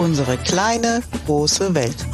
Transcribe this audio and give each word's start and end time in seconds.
Unsere 0.00 0.38
kleine, 0.38 1.02
große 1.26 1.74
Welt. 1.74 2.06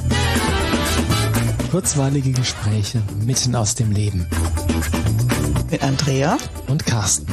Kurzweilige 1.70 2.32
Gespräche 2.32 3.00
mitten 3.24 3.54
aus 3.54 3.76
dem 3.76 3.92
Leben. 3.92 4.28
Mit 5.70 5.84
Andrea 5.84 6.36
und 6.66 6.84
Carsten. 6.84 7.28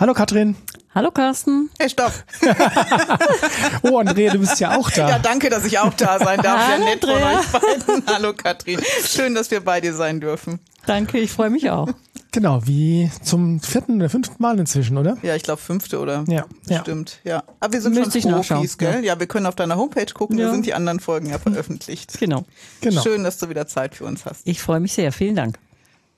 Hallo 0.00 0.14
Katrin. 0.14 0.56
Hallo 0.96 1.12
Carsten. 1.12 1.70
Hey, 1.78 1.88
stopp. 1.88 2.12
oh, 3.82 3.98
Andrea, 3.98 4.32
du 4.32 4.40
bist 4.40 4.58
ja 4.58 4.76
auch 4.76 4.90
da. 4.90 5.08
Ja, 5.08 5.18
danke, 5.20 5.48
dass 5.48 5.64
ich 5.64 5.78
auch 5.78 5.94
da 5.94 6.18
sein 6.18 6.42
darf. 6.42 6.60
Hallo, 6.60 6.84
ja, 6.84 6.90
nett 6.90 7.04
von 7.04 7.10
Andrea. 7.10 7.38
euch 7.38 7.46
beiden. 7.46 8.02
Hallo 8.08 8.32
Katrin. 8.32 8.80
Schön, 9.06 9.36
dass 9.36 9.52
wir 9.52 9.60
bei 9.60 9.80
dir 9.80 9.94
sein 9.94 10.20
dürfen. 10.20 10.58
Danke, 10.86 11.18
ich 11.18 11.30
freue 11.30 11.50
mich 11.50 11.70
auch. 11.70 11.88
Genau, 12.30 12.60
wie 12.66 13.10
zum 13.22 13.60
vierten 13.60 13.96
oder 13.96 14.10
fünften 14.10 14.42
Mal 14.42 14.58
inzwischen, 14.58 14.98
oder? 14.98 15.16
Ja, 15.22 15.34
ich 15.34 15.42
glaube 15.42 15.60
fünfte 15.60 15.98
oder 15.98 16.24
Ja, 16.28 16.44
ja. 16.66 16.80
stimmt. 16.80 17.20
Ja. 17.24 17.42
Aber 17.60 17.72
wir 17.72 17.80
sind 17.80 17.94
Müsste 17.94 18.20
schon 18.20 18.32
Profis, 18.32 18.76
gell? 18.76 19.02
Ja. 19.04 19.18
wir 19.18 19.26
können 19.26 19.46
auf 19.46 19.54
deiner 19.54 19.76
Homepage 19.76 20.12
gucken, 20.12 20.36
da 20.36 20.44
Ja. 20.44 20.50
sind 20.52 20.66
die 20.66 20.74
anderen 20.74 21.00
Folgen 21.00 21.30
ja 21.30 21.38
veröffentlicht. 21.38 22.18
Genau. 22.20 22.44
Genau. 22.82 23.02
Schön, 23.02 23.24
dass 23.24 23.38
du 23.38 23.48
wieder 23.48 23.66
Zeit 23.66 23.94
für 23.94 24.04
uns 24.04 24.26
hast. 24.26 24.42
Ich 24.46 24.60
freue 24.60 24.80
mich 24.80 24.92
sehr. 24.92 25.10
Vielen 25.12 25.36
Dank. 25.36 25.58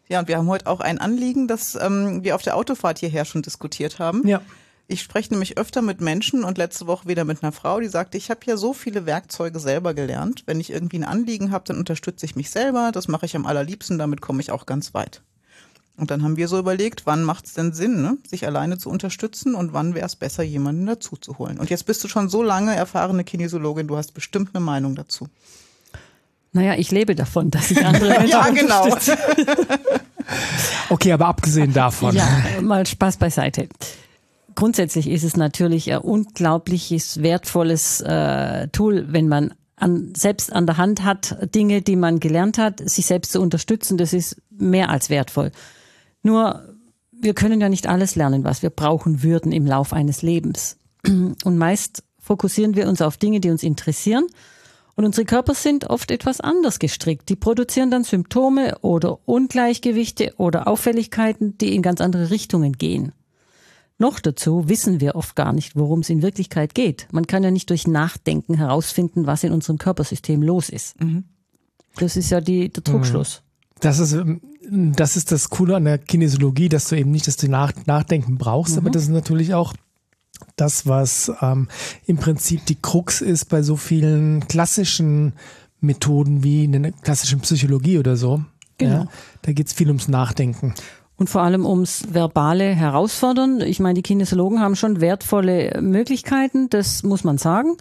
Ja, 0.09 0.19
und 0.19 0.27
wir 0.27 0.37
haben 0.37 0.49
heute 0.49 0.67
auch 0.67 0.81
ein 0.81 0.99
Anliegen, 0.99 1.47
das 1.47 1.79
ähm, 1.81 2.25
wir 2.25 2.35
auf 2.35 2.43
der 2.43 2.57
Autofahrt 2.57 2.99
hierher 2.99 3.25
schon 3.25 3.43
diskutiert 3.43 4.01
haben. 4.01 4.27
Ja. 4.27 4.41
Ich 4.89 5.03
spreche 5.03 5.31
nämlich 5.31 5.57
öfter 5.57 5.83
mit 5.83 6.01
Menschen 6.01 6.43
und 6.43 6.59
letzte 6.59 6.89
Woche 6.89 7.07
wieder 7.07 7.25
mit 7.25 7.45
einer 7.45 7.53
Frau, 7.53 7.79
die 7.79 7.87
sagte, 7.87 8.19
ich 8.19 8.29
habe 8.29 8.41
ja 8.47 8.57
so 8.57 8.73
viele 8.73 9.07
Werkzeuge 9.07 9.61
selber 9.61 9.95
gelernt. 9.95 10.43
Wenn 10.47 10.59
ich 10.59 10.71
irgendwie 10.73 10.97
ein 10.97 11.05
Anliegen 11.05 11.53
habe, 11.53 11.63
dann 11.69 11.79
unterstütze 11.79 12.27
ich 12.27 12.35
mich 12.35 12.51
selber. 12.51 12.91
Das 12.93 13.07
mache 13.07 13.25
ich 13.27 13.37
am 13.37 13.47
allerliebsten, 13.47 13.99
damit 13.99 14.21
komme 14.21 14.41
ich 14.41 14.51
auch 14.51 14.67
ganz 14.67 14.93
weit. 14.93 15.23
Und 16.01 16.11
dann 16.11 16.23
haben 16.23 16.39
wir 16.39 16.49
so 16.49 16.59
überlegt, 16.59 17.03
wann 17.05 17.25
macht 17.25 17.45
es 17.45 17.53
denn 17.53 17.75
Sinn, 17.75 18.01
ne, 18.01 18.17
sich 18.27 18.47
alleine 18.47 18.79
zu 18.79 18.89
unterstützen 18.89 19.55
und 19.55 19.75
wann 19.75 19.95
wäre 19.95 20.07
es 20.07 20.17
besser, 20.17 20.43
jemanden 20.43 20.87
dazu 20.87 21.17
zu 21.17 21.37
holen. 21.37 21.59
Und 21.59 21.69
jetzt 21.69 21.85
bist 21.85 22.03
du 22.03 22.09
schon 22.09 22.31
so 22.31 22.43
lange 22.43 22.75
erfahrene 22.75 23.23
Kinesiologin, 23.23 23.87
du 23.87 23.99
hast 23.99 24.15
bestimmt 24.15 24.51
eine 24.55 24.65
Meinung 24.65 24.95
dazu. 24.95 25.29
Naja, 26.53 26.75
ich 26.75 26.91
lebe 26.91 27.15
davon, 27.15 27.51
dass 27.51 27.71
ich 27.71 27.85
andere 27.85 28.09
Menschen 28.19 28.29
Ja, 28.31 28.49
genau. 28.49 28.85
unterstütze. 28.85 29.19
Okay, 30.91 31.13
aber 31.13 31.27
abgesehen 31.27 31.73
davon. 31.73 32.15
Ja, 32.15 32.29
mal 32.61 32.87
Spaß 32.87 33.17
beiseite. 33.17 33.69
Grundsätzlich 34.55 35.09
ist 35.09 35.25
es 35.25 35.37
natürlich 35.37 35.93
ein 35.93 35.99
unglaubliches, 35.99 37.23
wertvolles 37.23 38.01
äh, 38.01 38.69
Tool, 38.69 39.07
wenn 39.09 39.27
man 39.29 39.55
an, 39.77 40.13
selbst 40.17 40.53
an 40.53 40.67
der 40.67 40.77
Hand 40.77 41.05
hat, 41.05 41.37
Dinge, 41.55 41.83
die 41.83 41.97
man 41.97 42.21
gelernt 42.21 42.59
hat, 42.59 42.89
sich 42.89 43.07
selbst 43.07 43.33
zu 43.33 43.41
unterstützen. 43.41 43.99
Das 43.99 44.13
ist 44.13 44.41
mehr 44.51 44.91
als 44.91 45.11
wertvoll. 45.11 45.51
Nur, 46.23 46.77
wir 47.13 47.35
können 47.35 47.61
ja 47.61 47.69
nicht 47.69 47.87
alles 47.87 48.17
lernen, 48.17 48.45
was 48.45 48.63
wir 48.63 48.71
brauchen 48.71 49.23
würden 49.23 49.53
im 49.53 49.67
Lauf 49.67 49.93
eines 49.93 50.23
Lebens. 50.23 50.79
Und 51.07 51.59
meist 51.59 52.03
fokussieren 52.19 52.77
wir 52.77 52.89
uns 52.89 53.03
auf 53.03 53.17
Dinge, 53.17 53.41
die 53.41 53.51
uns 53.51 53.63
interessieren. 53.63 54.27
Und 54.97 55.07
unsere 55.07 55.25
Körper 55.25 55.55
sind 55.55 55.89
oft 55.89 56.11
etwas 56.11 56.41
anders 56.41 56.79
gestrickt. 56.79 57.29
Die 57.31 57.37
produzieren 57.37 57.91
dann 57.91 58.05
Symptome 58.05 58.79
oder 58.81 59.19
Ungleichgewichte 59.27 60.35
oder 60.37 60.69
Auffälligkeiten, 60.69 61.57
die 61.57 61.75
in 61.75 61.83
ganz 61.83 62.01
andere 62.01 62.31
Richtungen 62.31 62.75
gehen. 62.75 63.13
Noch 63.97 64.19
dazu 64.19 64.69
wissen 64.69 65.01
wir 65.01 65.15
oft 65.15 65.37
gar 65.37 65.53
nicht, 65.53 65.77
worum 65.77 66.01
es 66.01 66.11
in 66.11 66.23
Wirklichkeit 66.23 66.75
geht. 66.75 67.07
Man 67.13 67.27
kann 67.27 67.45
ja 67.45 67.51
nicht 67.51 67.69
durch 67.69 67.87
Nachdenken 67.87 68.55
herausfinden, 68.55 69.27
was 69.27 69.45
in 69.45 69.53
unserem 69.53 69.79
Körpersystem 69.79 70.43
los 70.43 70.71
ist. 70.71 70.97
Das 71.97 72.17
ist 72.17 72.31
ja 72.31 72.41
die, 72.41 72.71
der 72.71 72.83
Trugschluss. 72.83 73.43
Das 73.81 73.99
ist, 73.99 74.13
ähm, 74.13 74.41
das 74.71 75.17
ist 75.17 75.33
das 75.33 75.51
Coole 75.51 75.77
an 75.77 75.85
der 75.85 75.99
Kinesiologie, 75.99 76.69
dass 76.69 76.89
du 76.89 76.97
eben 76.97 77.11
nicht, 77.11 77.27
dass 77.27 77.37
du 77.37 77.49
nach, 77.49 77.73
Nachdenken 77.87 78.39
brauchst, 78.39 78.77
aber 78.79 78.91
das 78.91 79.05
ist 79.05 79.09
natürlich 79.09 79.55
auch 79.55 79.75
das, 80.57 80.87
was 80.87 81.33
ähm, 81.41 81.69
im 82.07 82.17
Prinzip 82.17 82.65
die 82.67 82.81
Krux 82.81 83.21
ist 83.21 83.47
bei 83.47 83.63
so 83.63 83.77
vielen 83.77 84.47
klassischen 84.49 85.33
Methoden 85.81 86.45
wie 86.45 86.65
in 86.65 86.83
der 86.83 86.93
klassischen 86.93 87.41
Psychologie 87.41 87.99
oder 87.99 88.17
so. 88.17 88.43
Genau. 88.79 88.93
Ja, 88.93 89.07
da 89.43 89.53
geht's 89.53 89.73
viel 89.73 89.89
ums 89.89 90.09
Nachdenken. 90.09 90.75
Und 91.17 91.29
vor 91.29 91.43
allem 91.43 91.67
ums 91.67 92.05
verbale 92.13 92.75
Herausfordern. 92.75 93.61
Ich 93.61 93.79
meine, 93.79 93.95
die 93.95 94.03
Kinesiologen 94.03 94.61
haben 94.61 94.77
schon 94.77 95.03
wertvolle 95.03 95.79
Möglichkeiten, 95.83 96.71
das 96.71 97.03
muss 97.03 97.25
man 97.25 97.37
sagen. 97.37 97.77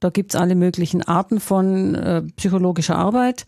Da 0.00 0.10
gibt's 0.10 0.34
alle 0.34 0.54
möglichen 0.54 1.00
Arten 1.02 1.40
von 1.40 1.94
äh, 1.94 2.22
psychologischer 2.36 2.96
Arbeit. 2.96 3.46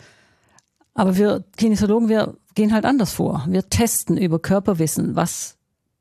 Aber 0.96 1.16
wir 1.16 1.44
Kinesiologen, 1.56 2.08
wir 2.08 2.34
gehen 2.54 2.72
halt 2.72 2.86
anders 2.86 3.12
vor. 3.12 3.44
Wir 3.48 3.68
testen 3.68 4.16
über 4.16 4.38
Körperwissen, 4.38 5.14
was 5.14 5.56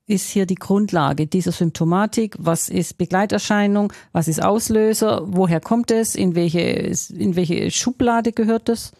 ist 0.08 0.30
hier 0.30 0.46
die 0.46 0.56
Grundlage 0.56 1.28
dieser 1.28 1.52
Symptomatik, 1.52 2.36
was 2.40 2.70
ist 2.70 2.98
Begleiterscheinung, 2.98 3.92
was 4.14 4.28
ist 4.28 4.42
Auslöser, 4.42 5.24
woher 5.26 5.60
kommt 5.60 5.92
es, 5.92 6.16
in 6.16 6.36
welche, 6.36 6.62
in 6.62 7.36
welche 7.36 7.72
Schublade 7.72 8.32
gehört 8.32 8.70
es. 8.70 8.94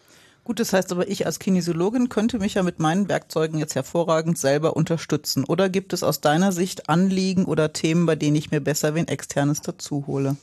Gut, 0.44 0.60
das 0.60 0.72
heißt 0.72 0.92
aber, 0.92 1.08
ich 1.08 1.26
als 1.26 1.38
Kinesiologin 1.38 2.08
könnte 2.08 2.38
mich 2.38 2.54
ja 2.54 2.62
mit 2.62 2.78
meinen 2.78 3.08
Werkzeugen 3.08 3.58
jetzt 3.58 3.74
hervorragend 3.74 4.36
selber 4.38 4.76
unterstützen. 4.76 5.44
Oder 5.44 5.68
gibt 5.68 5.92
es 5.92 6.02
aus 6.02 6.20
deiner 6.20 6.52
Sicht 6.52 6.88
Anliegen 6.88 7.46
oder 7.46 7.72
Themen, 7.72 8.06
bei 8.06 8.16
denen 8.16 8.36
ich 8.36 8.50
mir 8.50 8.60
besser 8.60 8.94
wen 8.94 9.08
externes 9.08 9.62
dazu 9.62 10.06
hole? 10.06 10.36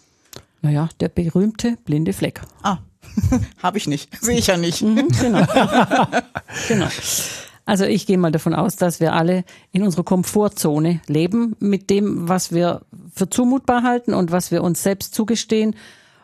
Naja, 0.62 0.90
der 1.00 1.10
berühmte 1.10 1.78
blinde 1.86 2.14
Fleck. 2.14 2.42
Ah, 2.64 2.80
habe 3.64 3.78
ich 3.78 3.88
nicht. 3.88 4.10
Sehe 4.22 4.38
ich 4.38 4.48
ja 4.48 4.58
nicht. 4.58 4.82
Mhm, 4.82 5.08
genau. 5.10 5.46
genau. 6.68 6.88
Also 7.66 7.86
ich 7.86 8.06
gehe 8.06 8.18
mal 8.18 8.32
davon 8.32 8.54
aus, 8.54 8.76
dass 8.76 9.00
wir 9.00 9.14
alle 9.14 9.46
in 9.72 9.84
unserer 9.84 10.04
Komfortzone 10.04 11.00
leben 11.08 11.56
mit 11.60 11.90
dem, 11.90 12.28
was 12.28 12.52
wir 12.52 12.82
für 13.14 13.30
zumutbar 13.30 13.84
halten 13.84 14.14
und 14.14 14.32
was 14.32 14.52
wir 14.52 14.64
uns 14.64 14.84
selbst 14.84 15.16
zugestehen 15.16 15.76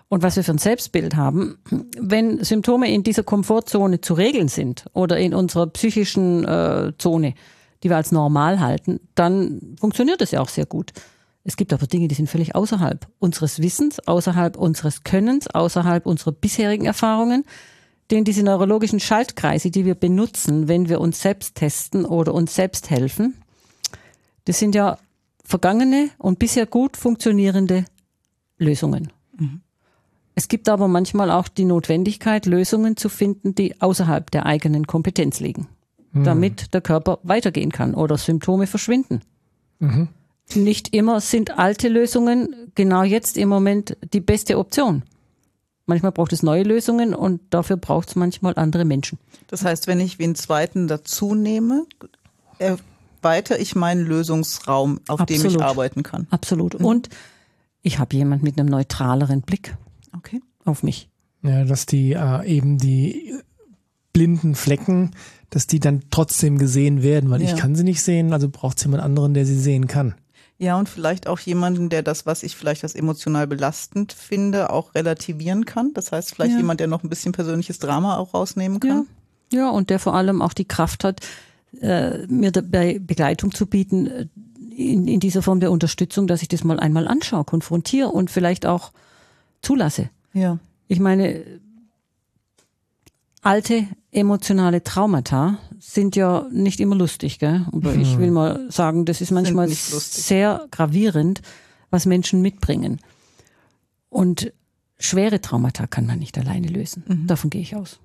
und 0.10 0.22
was 0.22 0.36
wir 0.36 0.44
für 0.44 0.52
ein 0.52 0.58
Selbstbild 0.58 1.16
haben. 1.16 1.60
Wenn 1.98 2.44
Symptome 2.44 2.92
in 2.92 3.04
dieser 3.04 3.24
Komfortzone 3.24 4.02
zu 4.02 4.16
regeln 4.16 4.50
sind 4.50 4.86
oder 4.94 5.18
in 5.18 5.34
unserer 5.34 5.68
psychischen 5.68 6.44
äh, 6.44 6.92
Zone, 6.98 7.36
die 7.84 7.90
wir 7.90 7.96
als 7.96 8.12
normal 8.12 8.60
halten, 8.60 9.00
dann 9.16 9.76
funktioniert 9.80 10.20
das 10.20 10.32
ja 10.32 10.42
auch 10.42 10.50
sehr 10.50 10.66
gut. 10.66 10.92
Es 11.44 11.56
gibt 11.56 11.74
aber 11.74 11.88
Dinge, 11.88 12.08
die 12.08 12.16
sind 12.16 12.30
völlig 12.30 12.56
außerhalb 12.56 13.08
unseres 13.20 13.62
Wissens, 13.62 14.00
außerhalb 14.08 14.58
unseres 14.58 15.04
Könnens, 15.04 15.48
außerhalb 15.48 16.06
unserer 16.06 16.32
bisherigen 16.32 16.86
Erfahrungen. 16.86 17.46
Denn 18.12 18.24
diese 18.24 18.44
neurologischen 18.44 19.00
Schaltkreise, 19.00 19.72
die 19.72 19.86
wir 19.86 19.96
benutzen, 19.96 20.68
wenn 20.68 20.90
wir 20.90 21.00
uns 21.00 21.22
selbst 21.22 21.56
testen 21.56 22.06
oder 22.06 22.34
uns 22.34 22.56
selbst 22.56 22.90
helfen, 22.90 23.36
das 24.46 24.60
sind 24.60 24.76
ja 24.76 24.98
vergangene 25.44 26.10
und 26.18 26.40
bisher 26.40 26.66
gut 26.66 26.98
funktionierende 26.98 27.86
Lösungen. 28.58 29.12
Es 30.36 30.48
gibt 30.48 30.70
aber 30.70 30.88
manchmal 30.88 31.32
auch 31.32 31.48
die 31.48 31.66
Notwendigkeit, 31.66 32.46
Lösungen 32.46 32.98
zu 32.98 33.10
finden, 33.10 33.56
die 33.56 33.82
außerhalb 33.82 34.32
der 34.32 34.46
eigenen 34.46 34.88
Kompetenz 34.88 35.40
liegen, 35.40 35.68
damit 36.24 36.74
der 36.74 36.82
Körper 36.82 37.20
weitergehen 37.24 37.72
kann 37.72 37.94
oder 37.94 38.18
Symptome 38.18 38.66
verschwinden. 38.68 39.22
Nicht 40.56 40.94
immer 40.96 41.22
sind 41.22 41.58
alte 41.60 41.90
Lösungen 41.90 42.56
genau 42.76 43.04
jetzt 43.04 43.38
im 43.38 43.50
Moment 43.50 43.96
die 44.14 44.20
beste 44.20 44.58
Option. 44.58 45.04
Manchmal 45.86 46.12
braucht 46.12 46.34
es 46.34 46.44
neue 46.44 46.64
Lösungen 46.64 47.14
und 47.16 47.42
dafür 47.50 47.78
braucht 47.78 48.10
es 48.10 48.16
manchmal 48.16 48.54
andere 48.58 48.86
Menschen. 48.86 49.18
Das 49.48 49.64
heißt, 49.66 49.88
wenn 49.88 50.00
ich 50.00 50.20
wen 50.20 50.36
zweiten 50.36 50.88
dazu 50.88 51.34
nehme, 51.36 51.86
erweitere 52.60 53.58
ich 53.58 53.76
meinen 53.76 54.06
Lösungsraum, 54.06 55.00
auf 55.08 55.26
dem 55.26 55.36
ich 55.38 55.46
Absolut. 55.46 55.62
arbeiten 55.64 56.04
kann. 56.04 56.28
Absolut. 56.30 56.76
Und 56.76 57.10
ich 57.82 58.00
habe 58.00 58.16
jemand 58.16 58.44
mit 58.44 58.60
einem 58.60 58.70
neutraleren 58.70 59.42
Blick 59.42 59.76
Okay. 60.16 60.42
auf 60.66 60.84
mich. 60.84 61.10
Ja, 61.42 61.64
dass 61.64 61.86
die 61.86 62.14
äh, 62.14 62.46
eben 62.46 62.78
die 62.78 63.34
blinden 64.14 64.56
Flecken, 64.56 65.12
dass 65.50 65.68
die 65.68 65.80
dann 65.80 66.04
trotzdem 66.12 66.58
gesehen 66.58 67.02
werden, 67.04 67.30
weil 67.30 67.42
Ja. 67.42 67.50
ich 67.54 67.56
kann 67.60 67.76
sie 67.76 67.84
nicht 67.84 68.02
sehen, 68.04 68.34
also 68.34 68.50
braucht 68.50 68.78
es 68.78 68.84
jemand 68.84 69.02
anderen, 69.04 69.34
der 69.34 69.46
sie 69.46 69.58
sehen 69.60 69.88
kann. 69.88 70.16
Ja, 70.62 70.78
und 70.78 70.90
vielleicht 70.90 71.26
auch 71.28 71.40
jemanden, 71.40 71.88
der 71.90 72.04
das, 72.04 72.26
was 72.26 72.44
ich 72.44 72.56
vielleicht 72.56 72.84
als 72.84 72.94
emotional 72.94 73.48
belastend 73.48 74.12
finde, 74.12 74.70
auch 74.72 74.94
relativieren 74.94 75.64
kann. 75.66 75.94
Das 75.94 76.12
heißt, 76.12 76.36
vielleicht 76.36 76.52
Ja. 76.52 76.58
jemand, 76.58 76.82
der 76.82 76.88
noch 76.88 77.02
ein 77.04 77.10
bisschen 77.10 77.32
persönliches 77.32 77.80
Drama 77.80 78.18
auch 78.18 78.34
rausnehmen 78.34 78.80
Ja. 78.84 78.90
kann. 78.90 79.08
ja, 79.54 79.70
und 79.70 79.90
der 79.90 80.00
vor 80.00 80.16
allem 80.16 80.42
auch 80.42 80.54
die 80.54 80.66
Kraft 80.68 81.04
hat, 81.06 81.22
äh, 81.82 82.26
mir 82.28 82.52
dabei 82.52 83.00
Begleitung 83.00 83.54
zu 83.54 83.66
bieten 83.68 84.08
äh, 84.08 84.26
in, 84.76 85.08
in 85.08 85.20
dieser 85.22 85.42
Form 85.42 85.60
der 85.62 85.72
Unterstützung, 85.72 86.28
dass 86.28 86.42
ich 86.42 86.48
das 86.50 86.64
mal 86.66 86.80
einmal 86.80 87.08
anschaue, 87.08 87.46
konfrontiere 87.46 88.10
und 88.10 88.30
vielleicht 88.30 88.66
auch 88.66 88.92
zulasse. 89.62 90.10
Ja. 90.34 90.60
Ich 90.88 91.00
meine, 91.00 91.44
alte 93.42 93.88
emotionale 94.12 94.84
Traumata 94.84 95.58
sind 95.80 96.16
ja 96.16 96.48
nicht 96.52 96.80
immer 96.80 96.96
lustig, 96.96 97.40
gell? 97.40 97.66
Aber 97.72 97.96
ich 97.96 98.18
will 98.18 98.32
mal 98.32 98.70
sagen, 98.72 99.06
das 99.06 99.22
ist 99.22 99.32
manchmal 99.32 99.68
sehr 99.70 100.66
gravierend, 100.72 101.42
was 101.90 102.06
Menschen 102.06 102.42
mitbringen. 102.42 103.00
Und 104.10 104.52
schwere 105.00 105.40
Traumata 105.42 105.88
kann 105.88 106.06
man 106.06 106.20
nicht 106.20 106.38
alleine 106.38 106.68
lösen. 106.68 107.04
Davon 107.28 107.50
gehe 107.50 107.62
ich 107.62 107.76
aus. 107.76 108.00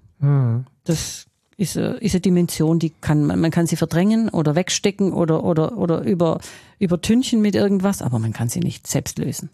Das 0.85 1.27
ist, 1.57 1.77
eine, 1.77 1.95
ist 1.97 2.15
eine 2.15 2.21
Dimension, 2.21 2.79
die 2.79 2.91
kann 2.91 3.25
man, 3.25 3.41
man 3.41 3.51
kann 3.51 3.67
sie 3.67 3.77
verdrängen 3.77 4.29
oder 4.29 4.55
wegstecken 4.55 5.13
oder, 5.13 5.43
oder, 5.45 5.77
oder 5.79 6.03
über, 6.03 6.41
übertünchen 6.79 7.41
mit 7.41 7.55
irgendwas, 7.55 8.03
aber 8.03 8.19
man 8.19 8.33
kann 8.33 8.49
sie 8.49 8.61
nicht 8.61 8.87
selbst 8.87 9.19
lösen. 9.19 9.51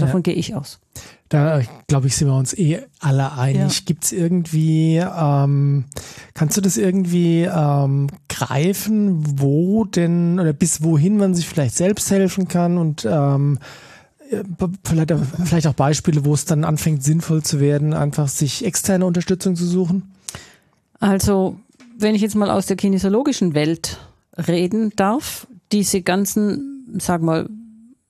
Davon 0.00 0.18
ja. 0.18 0.22
gehe 0.22 0.34
ich 0.34 0.54
aus. 0.54 0.80
Da 1.28 1.60
glaube 1.86 2.08
ich, 2.08 2.16
sind 2.16 2.28
wir 2.28 2.34
uns 2.34 2.52
eh 2.58 2.80
alle 2.98 3.32
einig. 3.32 3.78
Ja. 3.78 3.82
Gibt 3.86 4.04
es 4.04 4.12
irgendwie, 4.12 4.96
ähm, 4.96 5.84
kannst 6.34 6.56
du 6.56 6.60
das 6.60 6.76
irgendwie 6.76 7.42
ähm, 7.42 8.08
greifen, 8.28 9.40
wo 9.40 9.84
denn 9.84 10.40
oder 10.40 10.52
bis 10.52 10.82
wohin 10.82 11.16
man 11.16 11.34
sich 11.34 11.46
vielleicht 11.46 11.76
selbst 11.76 12.10
helfen 12.10 12.48
kann 12.48 12.78
und 12.78 13.06
ähm, 13.08 13.58
äh, 14.30 14.42
vielleicht, 14.84 15.12
vielleicht 15.44 15.66
auch 15.66 15.74
Beispiele, 15.74 16.24
wo 16.24 16.34
es 16.34 16.46
dann 16.46 16.64
anfängt 16.64 17.04
sinnvoll 17.04 17.42
zu 17.42 17.60
werden, 17.60 17.94
einfach 17.94 18.28
sich 18.28 18.64
externe 18.64 19.06
Unterstützung 19.06 19.54
zu 19.54 19.66
suchen? 19.66 20.10
Also, 20.98 21.56
wenn 21.96 22.14
ich 22.14 22.22
jetzt 22.22 22.34
mal 22.34 22.50
aus 22.50 22.66
der 22.66 22.76
kinesiologischen 22.76 23.54
Welt 23.54 23.98
reden 24.36 24.92
darf, 24.96 25.46
diese 25.72 26.02
ganzen, 26.02 26.98
sag 26.98 27.22
mal, 27.22 27.48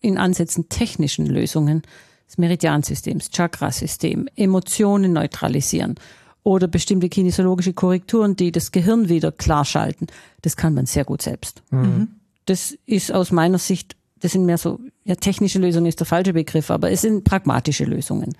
in 0.01 0.19
Ansätzen 0.19 0.69
technischen 0.69 1.27
Lösungen 1.27 1.83
des 2.29 2.39
Meridiansystems, 2.39 3.31
Chakrasystem, 3.31 4.29
Emotionen 4.37 5.13
neutralisieren 5.13 5.97
oder 6.43 6.69
bestimmte 6.69 7.09
kinesiologische 7.09 7.73
Korrekturen, 7.73 8.37
die 8.37 8.53
das 8.53 8.73
Gehirn 8.73 9.09
wieder 9.09 9.33
klarschalten, 9.33 10.07
das 10.43 10.57
kann 10.57 10.75
man 10.75 10.87
sehr 10.87 11.05
gut 11.05 11.23
selbst. 11.23 11.63
Mhm. 11.71 12.09
Das 12.47 12.77
ist 12.87 13.13
aus 13.13 13.31
meiner 13.31 13.59
Sicht, 13.59 13.97
das 14.21 14.33
sind 14.33 14.47
mehr 14.47 14.59
so, 14.59 14.81
ja, 15.05 15.15
technische 15.17 15.59
Lösungen 15.59 15.87
ist 15.87 16.01
der 16.01 16.07
falsche 16.07 16.33
Begriff, 16.33 16.71
aber 16.71 16.91
es 16.91 17.03
sind 17.03 17.25
pragmatische 17.25 17.85
Lösungen. 17.85 18.35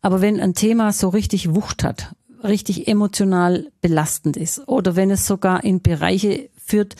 Aber 0.00 0.20
wenn 0.20 0.40
ein 0.40 0.54
Thema 0.54 0.92
so 0.92 1.08
richtig 1.08 1.54
Wucht 1.54 1.84
hat, 1.84 2.14
richtig 2.42 2.88
emotional 2.88 3.70
belastend 3.80 4.36
ist 4.36 4.66
oder 4.68 4.96
wenn 4.96 5.10
es 5.10 5.26
sogar 5.26 5.64
in 5.64 5.82
Bereiche 5.82 6.50
führt, 6.56 6.96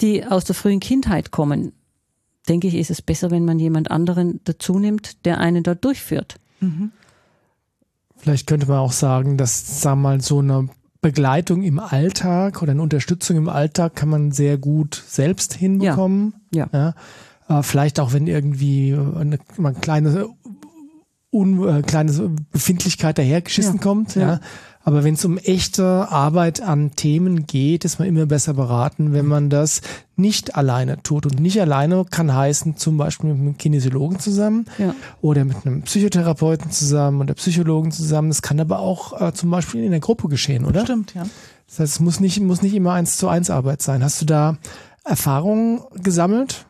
die 0.00 0.24
aus 0.24 0.44
der 0.44 0.54
frühen 0.54 0.80
Kindheit 0.80 1.30
kommen, 1.30 1.72
denke 2.48 2.68
ich, 2.68 2.74
ist 2.74 2.90
es 2.90 3.02
besser, 3.02 3.30
wenn 3.30 3.44
man 3.44 3.58
jemand 3.58 3.90
anderen 3.90 4.40
dazu 4.44 4.78
nimmt, 4.78 5.24
der 5.24 5.38
einen 5.38 5.62
dort 5.62 5.84
durchführt. 5.84 6.36
Mhm. 6.60 6.92
Vielleicht 8.16 8.46
könnte 8.46 8.66
man 8.66 8.78
auch 8.78 8.92
sagen, 8.92 9.36
dass, 9.36 9.80
sagen 9.80 10.02
wir 10.02 10.10
mal, 10.10 10.20
so 10.20 10.40
eine 10.40 10.68
Begleitung 11.00 11.62
im 11.62 11.78
Alltag 11.78 12.62
oder 12.62 12.72
eine 12.72 12.82
Unterstützung 12.82 13.36
im 13.36 13.48
Alltag 13.48 13.96
kann 13.96 14.10
man 14.10 14.32
sehr 14.32 14.58
gut 14.58 15.02
selbst 15.06 15.54
hinbekommen. 15.54 16.34
Ja. 16.52 16.68
ja. 16.72 16.94
ja. 17.48 17.58
Äh, 17.58 17.62
vielleicht 17.62 17.98
auch, 17.98 18.12
wenn 18.12 18.26
irgendwie 18.26 18.94
eine, 18.94 19.38
eine 19.56 19.74
kleine, 19.74 20.28
un, 21.32 21.66
äh, 21.66 21.82
kleine 21.82 22.12
Befindlichkeit 22.52 23.16
dahergeschissen 23.16 23.76
ja. 23.76 23.80
kommt. 23.80 24.14
Ja. 24.14 24.40
Aber 24.82 25.04
wenn 25.04 25.14
es 25.14 25.24
um 25.26 25.36
echte 25.36 25.84
Arbeit 25.84 26.62
an 26.62 26.92
Themen 26.96 27.46
geht, 27.46 27.84
ist 27.84 27.98
man 27.98 28.08
immer 28.08 28.24
besser 28.24 28.54
beraten, 28.54 29.12
wenn 29.12 29.26
man 29.26 29.50
das 29.50 29.82
nicht 30.16 30.56
alleine 30.56 31.02
tut. 31.02 31.26
Und 31.26 31.38
nicht 31.38 31.60
alleine 31.60 32.06
kann 32.10 32.34
heißen, 32.34 32.76
zum 32.76 32.96
Beispiel 32.96 33.30
mit 33.30 33.40
einem 33.40 33.58
Kinesiologen 33.58 34.18
zusammen 34.20 34.64
ja. 34.78 34.94
oder 35.20 35.44
mit 35.44 35.66
einem 35.66 35.82
Psychotherapeuten 35.82 36.70
zusammen 36.70 37.20
oder 37.20 37.34
Psychologen 37.34 37.92
zusammen. 37.92 38.30
Das 38.30 38.40
kann 38.40 38.58
aber 38.58 38.78
auch 38.78 39.20
äh, 39.20 39.34
zum 39.34 39.50
Beispiel 39.50 39.84
in 39.84 39.90
der 39.90 40.00
Gruppe 40.00 40.28
geschehen, 40.28 40.64
oder? 40.64 40.84
Stimmt, 40.84 41.14
ja. 41.14 41.26
Das 41.68 41.78
heißt, 41.78 41.92
es 41.94 42.00
muss 42.00 42.18
nicht, 42.18 42.40
muss 42.40 42.62
nicht 42.62 42.74
immer 42.74 42.94
eins 42.94 43.18
zu 43.18 43.28
eins 43.28 43.50
Arbeit 43.50 43.82
sein. 43.82 44.02
Hast 44.02 44.20
du 44.22 44.24
da 44.24 44.56
Erfahrungen 45.04 45.82
gesammelt? 46.02 46.64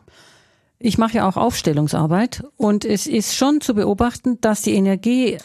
Ich 0.79 0.97
mache 0.97 1.17
ja 1.17 1.29
auch 1.29 1.37
Aufstellungsarbeit 1.37 2.43
und 2.57 2.85
es 2.85 3.07
ist 3.07 3.35
schon 3.35 3.61
zu 3.61 3.73
beobachten, 3.73 4.41
dass 4.41 4.63
die 4.63 4.73
Energie 4.73 5.37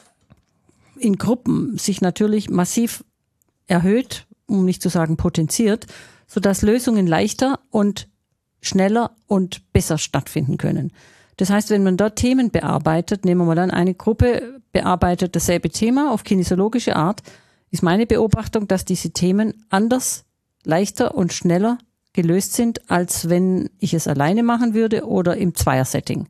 in 0.98 1.16
Gruppen 1.16 1.78
sich 1.78 2.00
natürlich 2.00 2.50
massiv 2.50 3.04
erhöht, 3.66 4.26
um 4.46 4.64
nicht 4.64 4.82
zu 4.82 4.88
sagen 4.88 5.16
potenziert, 5.16 5.86
sodass 6.26 6.62
Lösungen 6.62 7.06
leichter 7.06 7.60
und 7.70 8.08
schneller 8.60 9.12
und 9.26 9.72
besser 9.72 9.98
stattfinden 9.98 10.56
können. 10.58 10.92
Das 11.36 11.50
heißt, 11.50 11.70
wenn 11.70 11.84
man 11.84 11.96
dort 11.96 12.16
Themen 12.16 12.50
bearbeitet, 12.50 13.24
nehmen 13.24 13.42
wir 13.42 13.54
mal 13.54 13.58
an, 13.58 13.70
eine 13.70 13.94
Gruppe 13.94 14.60
bearbeitet 14.72 15.36
dasselbe 15.36 15.70
Thema 15.70 16.12
auf 16.12 16.24
kinesiologische 16.24 16.96
Art, 16.96 17.22
ist 17.70 17.82
meine 17.82 18.06
Beobachtung, 18.06 18.68
dass 18.68 18.84
diese 18.84 19.10
Themen 19.10 19.64
anders, 19.68 20.24
leichter 20.64 21.14
und 21.14 21.32
schneller 21.32 21.78
gelöst 22.12 22.54
sind, 22.54 22.90
als 22.90 23.28
wenn 23.28 23.68
ich 23.78 23.94
es 23.94 24.08
alleine 24.08 24.42
machen 24.42 24.74
würde 24.74 25.06
oder 25.06 25.36
im 25.36 25.54
Zweiersetting. 25.54 26.28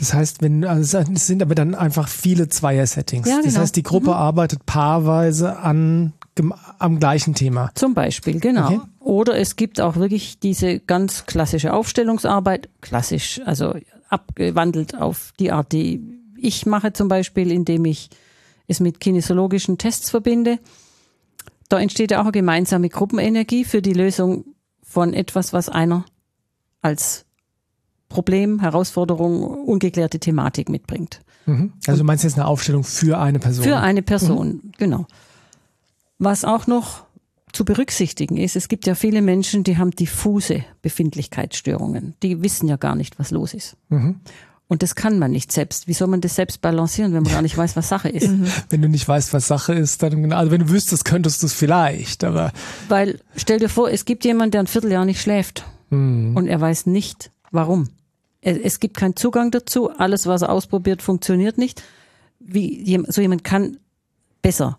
Das 0.00 0.14
heißt, 0.14 0.40
wenn 0.40 0.64
also 0.64 0.98
es 0.98 1.26
sind 1.26 1.42
aber 1.42 1.54
dann 1.54 1.74
einfach 1.74 2.08
viele 2.08 2.48
Zweier-Settings. 2.48 3.28
Ja, 3.28 3.36
genau. 3.36 3.46
Das 3.46 3.58
heißt, 3.58 3.76
die 3.76 3.82
Gruppe 3.82 4.08
mhm. 4.08 4.14
arbeitet 4.14 4.64
paarweise 4.64 5.58
an 5.58 6.14
am 6.78 6.98
gleichen 6.98 7.34
Thema. 7.34 7.70
Zum 7.74 7.92
Beispiel, 7.92 8.40
genau. 8.40 8.66
Okay. 8.66 8.80
Oder 8.98 9.38
es 9.38 9.56
gibt 9.56 9.78
auch 9.78 9.96
wirklich 9.96 10.38
diese 10.38 10.80
ganz 10.80 11.26
klassische 11.26 11.74
Aufstellungsarbeit, 11.74 12.70
klassisch, 12.80 13.42
also 13.44 13.74
abgewandelt 14.08 14.96
auf 14.96 15.34
die 15.38 15.52
Art, 15.52 15.72
die 15.72 16.00
ich 16.38 16.64
mache 16.64 16.94
zum 16.94 17.08
Beispiel, 17.08 17.50
indem 17.50 17.84
ich 17.84 18.08
es 18.68 18.80
mit 18.80 19.00
kinesiologischen 19.00 19.76
Tests 19.76 20.08
verbinde. 20.08 20.60
Da 21.68 21.78
entsteht 21.78 22.10
ja 22.10 22.20
auch 22.20 22.24
eine 22.24 22.32
gemeinsame 22.32 22.88
Gruppenenergie 22.88 23.64
für 23.64 23.82
die 23.82 23.92
Lösung 23.92 24.46
von 24.82 25.12
etwas, 25.12 25.52
was 25.52 25.68
einer 25.68 26.06
als 26.80 27.26
Problem, 28.10 28.60
Herausforderung, 28.60 29.42
ungeklärte 29.42 30.18
Thematik 30.18 30.68
mitbringt. 30.68 31.20
Mhm. 31.46 31.72
Also 31.86 32.00
du 32.00 32.04
meinst 32.04 32.24
jetzt 32.24 32.34
eine 32.34 32.46
Aufstellung 32.46 32.84
für 32.84 33.18
eine 33.18 33.38
Person? 33.38 33.64
Für 33.64 33.78
eine 33.78 34.02
Person, 34.02 34.48
mhm. 34.48 34.72
genau. 34.76 35.06
Was 36.18 36.44
auch 36.44 36.66
noch 36.66 37.04
zu 37.52 37.64
berücksichtigen 37.64 38.36
ist, 38.36 38.56
es 38.56 38.68
gibt 38.68 38.86
ja 38.86 38.94
viele 38.94 39.22
Menschen, 39.22 39.64
die 39.64 39.78
haben 39.78 39.92
diffuse 39.92 40.64
Befindlichkeitsstörungen. 40.82 42.14
Die 42.22 42.42
wissen 42.42 42.68
ja 42.68 42.76
gar 42.76 42.94
nicht, 42.94 43.18
was 43.18 43.30
los 43.30 43.54
ist. 43.54 43.76
Mhm. 43.88 44.20
Und 44.68 44.84
das 44.84 44.94
kann 44.94 45.18
man 45.18 45.32
nicht 45.32 45.50
selbst. 45.50 45.88
Wie 45.88 45.94
soll 45.94 46.06
man 46.06 46.20
das 46.20 46.36
selbst 46.36 46.60
balancieren, 46.60 47.12
wenn 47.12 47.24
man 47.24 47.32
gar 47.32 47.42
nicht 47.42 47.56
weiß, 47.56 47.74
was 47.74 47.88
Sache 47.88 48.08
ist? 48.08 48.28
Mhm. 48.28 48.46
Wenn 48.68 48.82
du 48.82 48.88
nicht 48.88 49.06
weißt, 49.08 49.32
was 49.32 49.48
Sache 49.48 49.74
ist, 49.74 50.02
dann, 50.02 50.22
genau, 50.22 50.36
also 50.36 50.52
wenn 50.52 50.60
du 50.60 50.68
wüsstest, 50.68 51.04
könntest 51.04 51.42
du 51.42 51.46
es 51.46 51.52
vielleicht, 51.52 52.22
aber. 52.22 52.52
Weil, 52.88 53.18
stell 53.34 53.58
dir 53.58 53.68
vor, 53.68 53.90
es 53.90 54.04
gibt 54.04 54.24
jemanden, 54.24 54.52
der 54.52 54.60
ein 54.60 54.66
Vierteljahr 54.68 55.04
nicht 55.04 55.20
schläft. 55.20 55.64
Mhm. 55.90 56.36
Und 56.36 56.46
er 56.46 56.60
weiß 56.60 56.86
nicht, 56.86 57.32
warum 57.50 57.88
es 58.42 58.80
gibt 58.80 58.96
keinen 58.96 59.16
Zugang 59.16 59.50
dazu. 59.50 59.90
Alles, 59.90 60.26
was 60.26 60.42
er 60.42 60.50
ausprobiert, 60.50 61.02
funktioniert 61.02 61.58
nicht. 61.58 61.82
Wie 62.38 63.02
so 63.08 63.20
jemand 63.20 63.44
kann 63.44 63.78
besser 64.42 64.78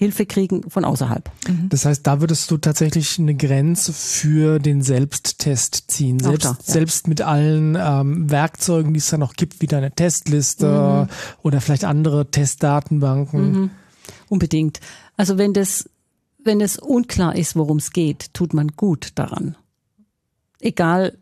Hilfe 0.00 0.24
kriegen 0.24 0.70
von 0.70 0.86
außerhalb. 0.86 1.30
Mhm. 1.46 1.68
Das 1.68 1.84
heißt, 1.84 2.06
da 2.06 2.22
würdest 2.22 2.50
du 2.50 2.56
tatsächlich 2.56 3.18
eine 3.18 3.34
Grenze 3.34 3.92
für 3.92 4.58
den 4.58 4.80
Selbsttest 4.80 5.90
ziehen. 5.90 6.18
Selbst, 6.18 6.44
da, 6.46 6.50
ja. 6.52 6.56
selbst 6.60 7.06
mit 7.06 7.20
allen 7.20 7.76
ähm, 7.78 8.30
Werkzeugen, 8.30 8.94
die 8.94 8.98
es 8.98 9.10
da 9.10 9.18
noch 9.18 9.34
gibt, 9.34 9.60
wie 9.60 9.66
deine 9.66 9.92
Testliste 9.92 11.06
mhm. 11.06 11.14
oder 11.42 11.60
vielleicht 11.60 11.84
andere 11.84 12.30
Testdatenbanken. 12.30 13.52
Mhm. 13.52 13.70
Unbedingt. 14.30 14.80
Also 15.18 15.36
wenn 15.36 15.52
das, 15.52 15.90
wenn 16.42 16.62
es 16.62 16.78
unklar 16.78 17.36
ist, 17.36 17.54
worum 17.54 17.76
es 17.76 17.92
geht, 17.92 18.32
tut 18.32 18.54
man 18.54 18.68
gut 18.68 19.10
daran. 19.16 19.56
Egal 20.60 21.18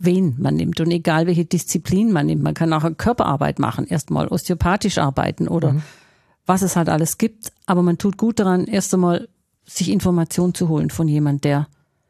wen 0.00 0.34
man 0.38 0.56
nimmt 0.56 0.80
und 0.80 0.90
egal 0.90 1.26
welche 1.26 1.44
Disziplin 1.44 2.10
man 2.10 2.26
nimmt. 2.26 2.42
Man 2.42 2.54
kann 2.54 2.72
auch 2.72 2.88
Körperarbeit 2.96 3.58
machen, 3.58 3.86
erstmal 3.86 4.28
osteopathisch 4.28 4.98
arbeiten 4.98 5.46
oder 5.46 5.74
mhm. 5.74 5.82
was 6.46 6.62
es 6.62 6.74
halt 6.74 6.88
alles 6.88 7.18
gibt. 7.18 7.52
Aber 7.66 7.82
man 7.82 7.98
tut 7.98 8.16
gut 8.16 8.40
daran, 8.40 8.64
erst 8.64 8.92
einmal 8.94 9.28
sich 9.66 9.90
Informationen 9.90 10.54
zu 10.54 10.68
holen 10.68 10.90
von 10.90 11.06
jemand, 11.06 11.44
der 11.44 11.68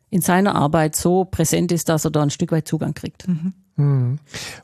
in 0.08 0.20
seiner 0.20 0.54
Arbeit 0.54 0.96
so 0.96 1.24
präsent 1.24 1.72
ist, 1.72 1.88
dass 1.88 2.04
er 2.04 2.12
da 2.12 2.22
ein 2.22 2.30
Stück 2.30 2.52
weit 2.52 2.66
Zugang 2.66 2.94
kriegt. 2.94 3.26
Mhm. 3.28 3.54
Um 3.80 4.18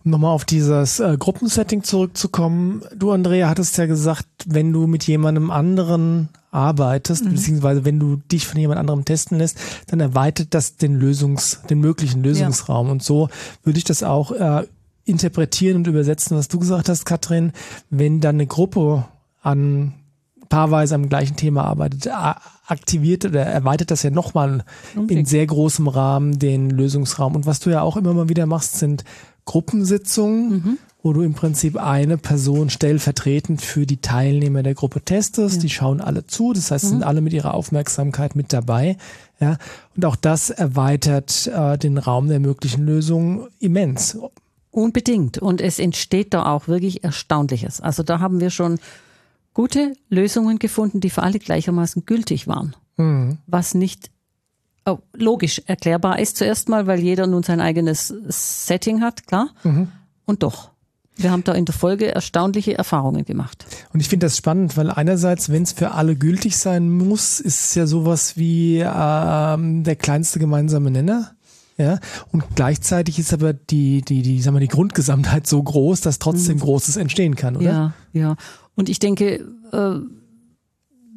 nochmal 0.05 0.33
auf 0.33 0.45
dieses 0.45 1.01
äh, 1.01 1.17
Gruppensetting 1.19 1.83
zurückzukommen. 1.83 2.83
Du, 2.95 3.11
Andrea, 3.11 3.49
hattest 3.49 3.77
ja 3.79 3.87
gesagt, 3.87 4.27
wenn 4.47 4.73
du 4.73 4.87
mit 4.87 5.07
jemandem 5.07 5.51
anderen 5.51 6.29
arbeitest, 6.51 7.25
mhm. 7.25 7.31
beziehungsweise 7.31 7.85
wenn 7.85 8.01
du 8.01 8.17
dich 8.17 8.47
von 8.47 8.59
jemand 8.59 8.81
anderem 8.81 9.05
testen 9.05 9.39
lässt, 9.39 9.59
dann 9.89 10.01
erweitert 10.01 10.55
das 10.55 10.77
den 10.77 10.95
Lösungs, 10.95 11.61
den 11.69 11.81
möglichen 11.81 12.23
Lösungsraum. 12.23 12.87
Ja. 12.87 12.93
Und 12.93 13.03
so 13.03 13.29
würde 13.63 13.79
ich 13.79 13.85
das 13.85 14.03
auch 14.03 14.33
äh, 14.33 14.67
interpretieren 15.05 15.77
und 15.77 15.87
übersetzen, 15.87 16.37
was 16.37 16.49
du 16.49 16.59
gesagt 16.59 16.89
hast, 16.89 17.05
Katrin. 17.05 17.53
Wenn 17.91 18.21
dann 18.21 18.37
eine 18.37 18.47
Gruppe 18.47 19.05
an 19.43 19.95
paarweise 20.49 20.95
am 20.95 21.09
gleichen 21.09 21.37
Thema 21.37 21.65
arbeitet, 21.65 22.09
aktiviert 22.67 23.25
oder 23.25 23.45
erweitert 23.45 23.91
das 23.91 24.03
ja 24.03 24.11
nochmal 24.11 24.65
in 25.09 25.25
sehr 25.25 25.47
großem 25.47 25.89
Rahmen 25.89 26.39
den 26.39 26.71
Lösungsraum. 26.71 27.35
Und 27.37 27.47
was 27.47 27.61
du 27.61 27.71
ja 27.71 27.83
auch 27.83 27.97
immer 27.97 28.13
mal 28.15 28.29
wieder 28.29 28.47
machst, 28.47 28.79
sind 28.79 29.05
Gruppensitzungen, 29.45 30.51
mhm. 30.51 30.79
wo 31.03 31.13
du 31.13 31.23
im 31.23 31.35
Prinzip 31.35 31.77
eine 31.77 32.19
Person 32.19 32.69
stellvertretend 32.69 33.63
für 33.63 33.87
die 33.87 33.99
Teilnehmer 33.99 34.63
der 34.63 34.75
Gruppe 34.75 35.01
testest. 35.01 35.57
Ja. 35.57 35.63
Die 35.63 35.71
schauen 35.71 36.01
alle 36.01 36.27
zu, 36.27 36.53
das 36.53 36.71
heißt, 36.71 36.85
mhm. 36.85 36.89
sind 36.89 37.03
alle 37.05 37.21
mit 37.21 37.33
ihrer 37.33 37.55
Aufmerksamkeit 37.55 38.37
mit 38.37 38.53
dabei. 38.53 38.97
Ja, 39.41 39.59
und 39.95 40.05
auch 40.05 40.17
das 40.17 40.51
erweitert 40.51 41.47
äh, 41.47 41.79
den 41.79 41.99
Raum 41.99 42.29
der 42.29 42.41
möglichen 42.41 42.85
Lösungen 42.85 43.47
immens. 43.61 44.19
Unbedingt. 44.71 45.39
Und 45.39 45.61
es 45.61 45.79
entsteht 45.79 46.35
da 46.35 46.47
auch 46.47 46.69
wirklich 46.69 47.05
Erstaunliches. 47.05 47.81
Also 47.81 48.03
da 48.03 48.19
haben 48.21 48.41
wir 48.41 48.51
schon 48.51 48.79
gute 49.57 49.95
Lösungen 50.11 50.59
gefunden, 50.59 51.01
die 51.01 51.09
für 51.09 51.23
alle 51.23 51.39
gleichermaßen 51.39 52.05
gültig 52.05 52.47
waren. 52.47 52.77
mhm. 52.99 53.39
was 53.47 53.75
nicht 53.75 54.11
oh, 54.85 54.99
logisch 55.15 55.63
erklärbar 55.65 56.19
ist 56.19 56.37
zuerst 56.37 56.69
mal, 56.69 56.87
weil 56.87 57.01
jeder 57.01 57.27
nun 57.27 57.43
sein 57.43 57.63
eigenes 57.63 58.13
Setting 58.29 59.01
hat, 59.01 59.27
klar. 59.27 59.49
Mhm. 59.65 59.89
Und 60.27 60.43
doch. 60.43 60.73
Wir 61.17 61.31
haben 61.31 61.43
da 61.43 61.53
in 61.55 61.65
der 61.65 61.75
Folge 61.75 62.15
erstaunliche 62.15 62.77
Erfahrungen 62.77 63.25
gemacht. 63.25 63.65
Und 63.95 64.01
ich 64.01 64.11
finde 64.11 64.27
das 64.27 64.37
spannend, 64.37 64.77
weil 64.77 64.91
einerseits, 64.91 65.49
wenn 65.49 65.63
es 65.63 65.73
für 65.73 65.93
alle 65.93 66.17
gültig 66.17 66.59
sein 66.59 66.91
muss, 66.91 67.41
ist 67.41 67.65
es 67.65 67.75
ja 67.75 67.87
sowas 67.87 68.37
wie 68.37 68.81
ähm, 68.81 69.85
der 69.85 69.97
kleinste 69.97 70.39
gemeinsame 70.39 70.91
Nenner. 70.91 71.33
Ja, 71.79 71.99
und 72.33 72.45
gleichzeitig 72.55 73.19
ist 73.19 73.33
aber 73.33 73.55
die, 73.55 74.03
die, 74.03 74.21
die, 74.21 74.41
sagen 74.41 74.57
wir, 74.57 74.61
die 74.61 74.69
Grundgesamtheit 74.69 75.47
so 75.47 75.63
groß, 75.63 76.03
dass 76.03 76.19
trotzdem 76.19 76.57
mhm. 76.57 76.61
Großes 76.61 76.97
entstehen 76.97 77.37
kann, 77.37 77.57
oder? 77.57 77.65
Ja, 77.65 77.95
ja. 78.13 78.37
Und 78.77 78.89
ich 78.89 78.99
denke, 78.99 79.45
äh, 79.73 80.01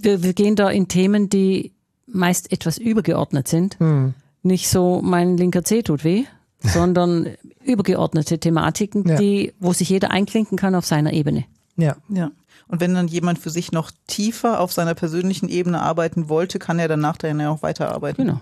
wir, 0.01 0.23
wir 0.23 0.33
gehen 0.33 0.55
da 0.55 0.69
in 0.69 0.87
Themen, 0.87 1.29
die 1.29 1.73
meist 2.07 2.51
etwas 2.51 2.77
übergeordnet 2.77 3.47
sind. 3.47 3.79
Mhm. 3.79 4.13
Nicht 4.41 4.69
so, 4.69 5.01
mein 5.03 5.37
linker 5.37 5.63
Zeh 5.63 5.83
tut 5.83 6.03
weh, 6.03 6.25
sondern 6.59 7.27
übergeordnete 7.63 8.39
Thematiken, 8.39 9.07
ja. 9.07 9.15
die, 9.17 9.53
wo 9.59 9.73
sich 9.73 9.89
jeder 9.89 10.11
einklinken 10.11 10.57
kann 10.57 10.75
auf 10.75 10.85
seiner 10.85 11.13
Ebene. 11.13 11.45
Ja. 11.75 11.97
Ja. 12.09 12.31
Und 12.67 12.81
wenn 12.81 12.93
dann 12.93 13.07
jemand 13.07 13.39
für 13.39 13.49
sich 13.49 13.71
noch 13.71 13.91
tiefer 14.07 14.59
auf 14.59 14.71
seiner 14.71 14.93
persönlichen 14.93 15.49
Ebene 15.49 15.81
arbeiten 15.81 16.29
wollte, 16.29 16.59
kann 16.59 16.79
er 16.79 16.87
danach 16.87 17.17
dann 17.17 17.39
ja 17.39 17.49
auch 17.49 17.63
weiterarbeiten. 17.63 18.25
Genau. 18.25 18.39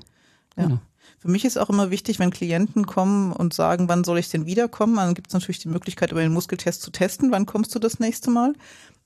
Ja. 0.58 0.64
genau. 0.64 0.80
Für 1.20 1.30
mich 1.30 1.46
ist 1.46 1.58
auch 1.58 1.70
immer 1.70 1.90
wichtig, 1.90 2.20
wenn 2.20 2.30
Klienten 2.30 2.86
kommen 2.86 3.34
und 3.34 3.54
sagen, 3.54 3.90
wann 3.90 4.04
soll 4.04 4.20
ich 4.20 4.30
denn 4.30 4.46
wiederkommen, 4.46 4.98
dann 4.98 5.16
gibt 5.16 5.28
es 5.28 5.34
natürlich 5.34 5.60
die 5.60 5.70
Möglichkeit, 5.70 6.12
über 6.12 6.22
den 6.22 6.34
Muskeltest 6.34 6.82
zu 6.82 6.92
testen, 6.92 7.32
wann 7.32 7.46
kommst 7.46 7.74
du 7.74 7.80
das 7.80 8.00
nächste 8.00 8.30
Mal. 8.30 8.54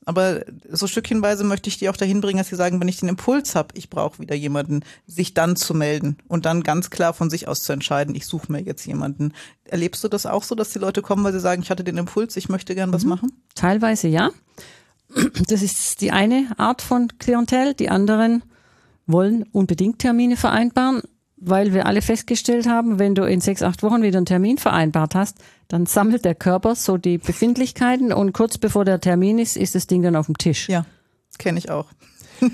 Aber 0.05 0.43
so 0.69 0.87
stückchenweise 0.87 1.43
möchte 1.43 1.69
ich 1.69 1.77
die 1.77 1.87
auch 1.87 1.95
dahin 1.95 2.21
bringen, 2.21 2.39
dass 2.39 2.47
sie 2.47 2.55
sagen, 2.55 2.79
wenn 2.81 2.87
ich 2.87 2.99
den 2.99 3.09
Impuls 3.09 3.53
habe, 3.53 3.69
ich 3.75 3.89
brauche 3.89 4.19
wieder 4.19 4.35
jemanden, 4.35 4.81
sich 5.05 5.35
dann 5.35 5.55
zu 5.55 5.75
melden 5.75 6.17
und 6.27 6.45
dann 6.45 6.63
ganz 6.63 6.89
klar 6.89 7.13
von 7.13 7.29
sich 7.29 7.47
aus 7.47 7.63
zu 7.63 7.71
entscheiden, 7.71 8.15
ich 8.15 8.25
suche 8.25 8.51
mir 8.51 8.61
jetzt 8.61 8.85
jemanden. 8.85 9.33
Erlebst 9.63 10.03
du 10.03 10.07
das 10.07 10.25
auch 10.25 10.43
so, 10.43 10.55
dass 10.55 10.73
die 10.73 10.79
Leute 10.79 11.03
kommen, 11.03 11.23
weil 11.23 11.33
sie 11.33 11.39
sagen, 11.39 11.61
ich 11.61 11.69
hatte 11.69 11.83
den 11.83 11.97
Impuls, 11.97 12.35
ich 12.35 12.49
möchte 12.49 12.73
gern 12.73 12.91
was 12.91 13.03
mhm. 13.03 13.09
machen? 13.09 13.31
Teilweise 13.53 14.07
ja. 14.07 14.31
Das 15.47 15.61
ist 15.61 16.01
die 16.01 16.11
eine 16.11 16.47
Art 16.57 16.81
von 16.81 17.09
Klientel. 17.19 17.73
Die 17.73 17.89
anderen 17.89 18.43
wollen 19.05 19.43
unbedingt 19.51 19.99
Termine 19.99 20.37
vereinbaren, 20.37 21.01
weil 21.41 21.73
wir 21.73 21.87
alle 21.87 22.01
festgestellt 22.01 22.67
haben, 22.67 22.99
wenn 22.99 23.15
du 23.15 23.23
in 23.23 23.41
sechs, 23.41 23.61
acht 23.63 23.83
Wochen 23.83 24.03
wieder 24.03 24.17
einen 24.17 24.25
Termin 24.25 24.57
vereinbart 24.57 25.15
hast, 25.15 25.37
dann 25.67 25.85
sammelt 25.87 26.23
der 26.23 26.35
Körper 26.35 26.75
so 26.75 26.97
die 26.97 27.17
Befindlichkeiten 27.17 28.13
und 28.13 28.31
kurz 28.31 28.57
bevor 28.57 28.85
der 28.85 29.01
Termin 29.01 29.39
ist, 29.39 29.57
ist 29.57 29.75
das 29.75 29.87
Ding 29.87 30.03
dann 30.03 30.15
auf 30.15 30.27
dem 30.27 30.37
Tisch. 30.37 30.69
Ja, 30.69 30.85
kenne 31.37 31.59
ich 31.59 31.69
auch. 31.69 31.87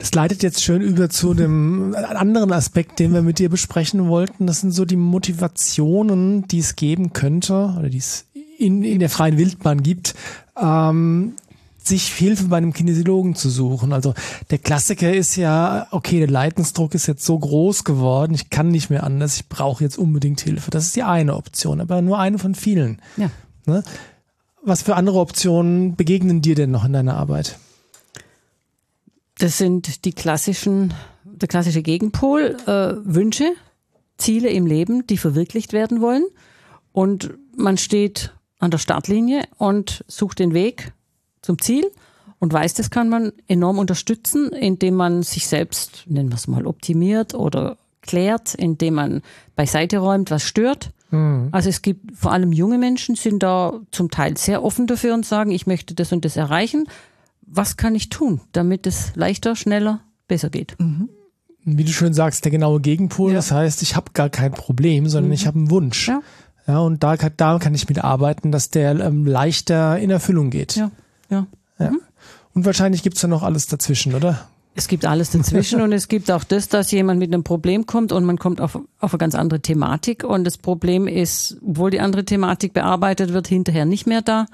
Das 0.00 0.14
leitet 0.14 0.44
jetzt 0.44 0.62
schön 0.62 0.80
über 0.80 1.10
zu 1.10 1.34
dem 1.34 1.92
anderen 1.96 2.52
Aspekt, 2.52 3.00
den 3.00 3.12
wir 3.12 3.22
mit 3.22 3.40
dir 3.40 3.48
besprechen 3.48 4.06
wollten. 4.06 4.46
Das 4.46 4.60
sind 4.60 4.70
so 4.70 4.84
die 4.84 4.94
Motivationen, 4.94 6.46
die 6.46 6.60
es 6.60 6.76
geben 6.76 7.12
könnte 7.12 7.74
oder 7.76 7.88
die 7.88 7.98
es 7.98 8.26
in, 8.58 8.84
in 8.84 9.00
der 9.00 9.10
freien 9.10 9.38
Wildbahn 9.38 9.82
gibt, 9.82 10.14
ähm, 10.56 11.34
sich 11.82 12.12
Hilfe 12.12 12.44
bei 12.44 12.58
einem 12.58 12.72
Kinesiologen 12.72 13.34
zu 13.34 13.48
suchen. 13.50 13.92
Also 13.92 14.14
der 14.50 14.58
Klassiker 14.58 15.12
ist 15.12 15.36
ja, 15.36 15.86
okay, 15.90 16.18
der 16.18 16.28
Leidensdruck 16.28 16.94
ist 16.94 17.06
jetzt 17.06 17.24
so 17.24 17.38
groß 17.38 17.84
geworden, 17.84 18.34
ich 18.34 18.50
kann 18.50 18.68
nicht 18.68 18.90
mehr 18.90 19.04
anders, 19.04 19.36
ich 19.36 19.48
brauche 19.48 19.82
jetzt 19.84 19.98
unbedingt 19.98 20.40
Hilfe. 20.40 20.70
Das 20.70 20.84
ist 20.84 20.96
die 20.96 21.02
eine 21.02 21.34
Option, 21.34 21.80
aber 21.80 22.02
nur 22.02 22.18
eine 22.18 22.38
von 22.38 22.54
vielen. 22.54 23.00
Ja. 23.16 23.30
Ne? 23.66 23.82
Was 24.62 24.82
für 24.82 24.96
andere 24.96 25.18
Optionen 25.18 25.96
begegnen 25.96 26.42
dir 26.42 26.54
denn 26.54 26.70
noch 26.70 26.84
in 26.84 26.92
deiner 26.92 27.16
Arbeit? 27.16 27.58
Das 29.38 29.56
sind 29.56 30.04
die 30.04 30.12
klassischen, 30.12 30.92
der 31.24 31.48
klassische 31.48 31.82
Gegenpol, 31.82 32.56
äh, 32.66 32.94
Wünsche, 33.04 33.52
Ziele 34.18 34.50
im 34.50 34.66
Leben, 34.66 35.06
die 35.06 35.16
verwirklicht 35.16 35.72
werden 35.72 36.00
wollen. 36.00 36.24
Und 36.92 37.34
man 37.56 37.78
steht 37.78 38.34
an 38.58 38.72
der 38.72 38.78
Startlinie 38.78 39.44
und 39.56 40.04
sucht 40.08 40.40
den 40.40 40.54
Weg 40.54 40.92
zum 41.48 41.58
Ziel 41.58 41.90
und 42.40 42.52
weiß, 42.52 42.74
das 42.74 42.90
kann 42.90 43.08
man 43.08 43.32
enorm 43.46 43.78
unterstützen, 43.78 44.50
indem 44.50 44.94
man 44.94 45.22
sich 45.22 45.48
selbst, 45.48 46.04
nennen 46.06 46.28
wir 46.28 46.36
es 46.36 46.46
mal, 46.46 46.66
optimiert 46.66 47.34
oder 47.34 47.78
klärt, 48.02 48.54
indem 48.54 48.94
man 48.94 49.22
beiseite 49.56 49.98
räumt, 49.98 50.30
was 50.30 50.42
stört. 50.42 50.90
Mhm. 51.10 51.48
Also 51.52 51.70
es 51.70 51.80
gibt 51.80 52.14
vor 52.14 52.32
allem 52.32 52.52
junge 52.52 52.76
Menschen, 52.76 53.16
sind 53.16 53.42
da 53.42 53.80
zum 53.92 54.10
Teil 54.10 54.36
sehr 54.36 54.62
offen 54.62 54.86
dafür 54.86 55.14
und 55.14 55.24
sagen, 55.24 55.50
ich 55.50 55.66
möchte 55.66 55.94
das 55.94 56.12
und 56.12 56.26
das 56.26 56.36
erreichen. 56.36 56.86
Was 57.46 57.78
kann 57.78 57.94
ich 57.94 58.10
tun, 58.10 58.42
damit 58.52 58.86
es 58.86 59.16
leichter, 59.16 59.56
schneller, 59.56 60.00
besser 60.28 60.50
geht? 60.50 60.76
Mhm. 60.78 61.08
Wie 61.64 61.84
du 61.84 61.92
schön 61.92 62.12
sagst, 62.12 62.44
der 62.44 62.52
genaue 62.52 62.80
Gegenpol. 62.80 63.30
Ja. 63.30 63.36
Das 63.36 63.52
heißt, 63.52 63.80
ich 63.80 63.96
habe 63.96 64.12
gar 64.12 64.28
kein 64.28 64.52
Problem, 64.52 65.08
sondern 65.08 65.28
mhm. 65.28 65.34
ich 65.34 65.46
habe 65.46 65.58
einen 65.58 65.70
Wunsch. 65.70 66.08
Ja. 66.08 66.20
ja 66.66 66.78
und 66.80 67.02
da, 67.02 67.16
da 67.16 67.58
kann 67.58 67.74
ich 67.74 67.88
mitarbeiten, 67.88 68.52
dass 68.52 68.68
der 68.68 69.00
ähm, 69.00 69.24
leichter 69.24 69.98
in 69.98 70.10
Erfüllung 70.10 70.50
geht. 70.50 70.76
Ja. 70.76 70.90
Ja. 71.30 71.46
ja. 71.78 71.90
Mhm. 71.90 72.00
Und 72.54 72.64
wahrscheinlich 72.64 73.02
gibt's 73.02 73.20
da 73.20 73.28
noch 73.28 73.42
alles 73.42 73.66
dazwischen, 73.66 74.14
oder? 74.14 74.48
Es 74.74 74.88
gibt 74.88 75.04
alles 75.04 75.30
dazwischen 75.30 75.80
und 75.82 75.92
es 75.92 76.08
gibt 76.08 76.30
auch 76.30 76.44
das, 76.44 76.68
dass 76.68 76.90
jemand 76.90 77.18
mit 77.18 77.32
einem 77.32 77.44
Problem 77.44 77.86
kommt 77.86 78.12
und 78.12 78.24
man 78.24 78.38
kommt 78.38 78.60
auf, 78.60 78.78
auf 79.00 79.12
eine 79.12 79.18
ganz 79.18 79.34
andere 79.34 79.60
Thematik 79.60 80.24
und 80.24 80.44
das 80.44 80.56
Problem 80.56 81.06
ist, 81.06 81.56
obwohl 81.66 81.90
die 81.90 82.00
andere 82.00 82.24
Thematik 82.24 82.74
bearbeitet 82.74 83.32
wird, 83.32 83.48
hinterher 83.48 83.84
nicht 83.84 84.06
mehr 84.06 84.22
da. 84.22 84.46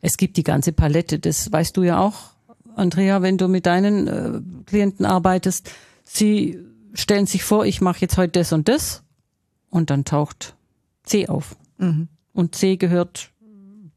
Es 0.00 0.16
gibt 0.16 0.36
die 0.36 0.44
ganze 0.44 0.72
Palette, 0.72 1.18
das 1.18 1.50
weißt 1.50 1.76
du 1.76 1.82
ja 1.82 1.98
auch, 1.98 2.30
Andrea, 2.76 3.22
wenn 3.22 3.38
du 3.38 3.48
mit 3.48 3.66
deinen 3.66 4.06
äh, 4.06 4.40
Klienten 4.66 5.06
arbeitest. 5.06 5.70
Sie 6.04 6.60
stellen 6.94 7.26
sich 7.26 7.42
vor, 7.42 7.64
ich 7.64 7.80
mache 7.80 8.00
jetzt 8.00 8.16
heute 8.18 8.38
das 8.38 8.52
und 8.52 8.68
das 8.68 9.02
und 9.70 9.90
dann 9.90 10.04
taucht 10.04 10.54
C 11.02 11.28
auf. 11.28 11.56
Mhm. 11.78 12.08
Und 12.32 12.54
C 12.54 12.76
gehört 12.76 13.30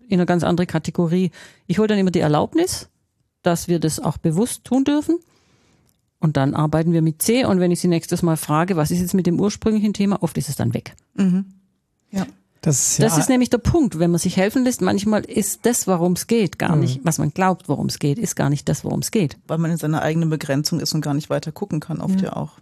in 0.09 0.19
eine 0.19 0.25
ganz 0.25 0.43
andere 0.43 0.67
Kategorie. 0.67 1.31
Ich 1.67 1.79
hole 1.79 1.87
dann 1.87 1.97
immer 1.97 2.11
die 2.11 2.19
Erlaubnis, 2.19 2.89
dass 3.41 3.67
wir 3.67 3.79
das 3.79 3.99
auch 3.99 4.17
bewusst 4.17 4.65
tun 4.65 4.83
dürfen. 4.83 5.19
Und 6.19 6.35
dann 6.35 6.53
arbeiten 6.53 6.91
wir 6.91 7.01
mit 7.01 7.21
C. 7.21 7.45
Und 7.45 7.61
wenn 7.61 7.71
ich 7.71 7.79
sie 7.79 7.87
nächstes 7.87 8.21
Mal 8.23 8.35
frage, 8.35 8.75
was 8.75 8.91
ist 8.91 8.99
jetzt 8.99 9.13
mit 9.13 9.25
dem 9.25 9.39
ursprünglichen 9.39 9.93
Thema, 9.93 10.21
oft 10.21 10.37
ist 10.37 10.49
es 10.49 10.57
dann 10.57 10.73
weg. 10.73 10.95
Mhm. 11.15 11.45
Ja. 12.11 12.25
Das, 12.61 12.91
ist, 12.91 12.97
ja 12.99 13.05
das 13.05 13.17
ist 13.17 13.29
nämlich 13.29 13.49
der 13.49 13.59
Punkt, 13.59 13.99
wenn 13.99 14.11
man 14.11 14.19
sich 14.19 14.35
helfen 14.35 14.65
lässt. 14.65 14.81
Manchmal 14.81 15.23
ist 15.23 15.65
das, 15.65 15.87
worum 15.87 16.13
es 16.13 16.27
geht, 16.27 16.59
gar 16.59 16.75
mhm. 16.75 16.81
nicht, 16.81 16.99
was 17.05 17.17
man 17.17 17.33
glaubt, 17.33 17.69
worum 17.69 17.85
es 17.85 17.99
geht, 17.99 18.19
ist 18.19 18.35
gar 18.35 18.49
nicht 18.49 18.67
das, 18.67 18.83
worum 18.83 18.99
es 18.99 19.11
geht. 19.11 19.37
Weil 19.47 19.59
man 19.59 19.71
in 19.71 19.77
seiner 19.77 20.01
eigenen 20.01 20.29
Begrenzung 20.29 20.81
ist 20.81 20.93
und 20.93 20.99
gar 20.99 21.13
nicht 21.13 21.29
weiter 21.29 21.53
gucken 21.53 21.79
kann, 21.79 22.01
oft 22.01 22.19
ja, 22.19 22.27
ja 22.27 22.35
auch. 22.35 22.57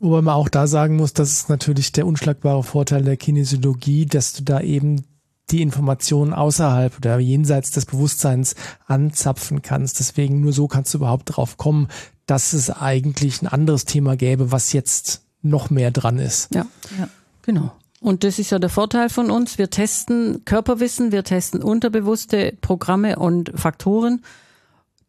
Wobei 0.00 0.22
man 0.22 0.34
auch 0.34 0.48
da 0.48 0.66
sagen 0.66 0.96
muss, 0.96 1.12
das 1.12 1.30
ist 1.32 1.48
natürlich 1.50 1.92
der 1.92 2.06
unschlagbare 2.06 2.62
Vorteil 2.62 3.02
der 3.02 3.18
Kinesiologie, 3.18 4.06
dass 4.06 4.32
du 4.32 4.44
da 4.44 4.60
eben 4.60 5.04
die 5.50 5.62
Informationen 5.62 6.32
außerhalb 6.32 6.96
oder 6.96 7.18
jenseits 7.18 7.70
des 7.70 7.86
Bewusstseins 7.86 8.54
anzapfen 8.86 9.62
kannst. 9.62 10.00
Deswegen 10.00 10.40
nur 10.40 10.52
so 10.52 10.68
kannst 10.68 10.94
du 10.94 10.98
überhaupt 10.98 11.36
drauf 11.36 11.56
kommen, 11.56 11.88
dass 12.26 12.52
es 12.52 12.70
eigentlich 12.70 13.42
ein 13.42 13.48
anderes 13.48 13.84
Thema 13.84 14.16
gäbe, 14.16 14.52
was 14.52 14.72
jetzt 14.72 15.22
noch 15.42 15.70
mehr 15.70 15.90
dran 15.90 16.18
ist. 16.18 16.54
Ja, 16.54 16.66
ja, 16.98 17.08
genau. 17.42 17.72
Und 18.00 18.24
das 18.24 18.38
ist 18.38 18.50
ja 18.50 18.58
der 18.58 18.70
Vorteil 18.70 19.08
von 19.08 19.30
uns. 19.30 19.58
Wir 19.58 19.70
testen 19.70 20.44
Körperwissen, 20.44 21.12
wir 21.12 21.24
testen 21.24 21.62
unterbewusste 21.62 22.54
Programme 22.60 23.18
und 23.18 23.52
Faktoren, 23.54 24.22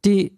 die 0.06 0.38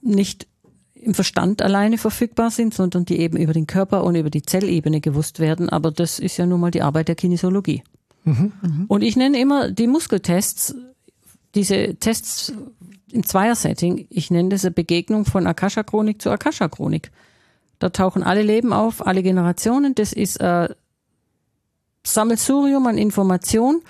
nicht 0.00 0.46
im 0.94 1.14
Verstand 1.14 1.62
alleine 1.62 1.98
verfügbar 1.98 2.50
sind, 2.50 2.74
sondern 2.74 3.04
die 3.04 3.18
eben 3.18 3.36
über 3.36 3.52
den 3.52 3.66
Körper 3.66 4.04
und 4.04 4.14
über 4.14 4.30
die 4.30 4.42
Zellebene 4.42 5.00
gewusst 5.00 5.38
werden. 5.38 5.68
Aber 5.68 5.90
das 5.90 6.18
ist 6.18 6.36
ja 6.36 6.46
nun 6.46 6.60
mal 6.60 6.70
die 6.70 6.82
Arbeit 6.82 7.08
der 7.08 7.14
Kinesiologie. 7.14 7.82
Mhm. 8.26 8.84
Und 8.88 9.02
ich 9.02 9.16
nenne 9.16 9.40
immer 9.40 9.70
die 9.70 9.86
Muskeltests, 9.86 10.74
diese 11.54 11.94
Tests 11.94 12.52
im 13.12 13.24
Zweier-Setting, 13.24 14.06
ich 14.10 14.30
nenne 14.30 14.50
das 14.50 14.64
eine 14.64 14.72
Begegnung 14.72 15.24
von 15.24 15.46
Akasha-Chronik 15.46 16.20
zu 16.20 16.30
Akasha-Chronik. 16.30 17.10
Da 17.78 17.90
tauchen 17.90 18.22
alle 18.22 18.42
Leben 18.42 18.72
auf, 18.72 19.06
alle 19.06 19.22
Generationen. 19.22 19.94
Das 19.94 20.12
ist 20.12 20.40
ein 20.40 20.68
Sammelsurium 22.04 22.86
an 22.86 22.98
Informationen. 22.98 23.82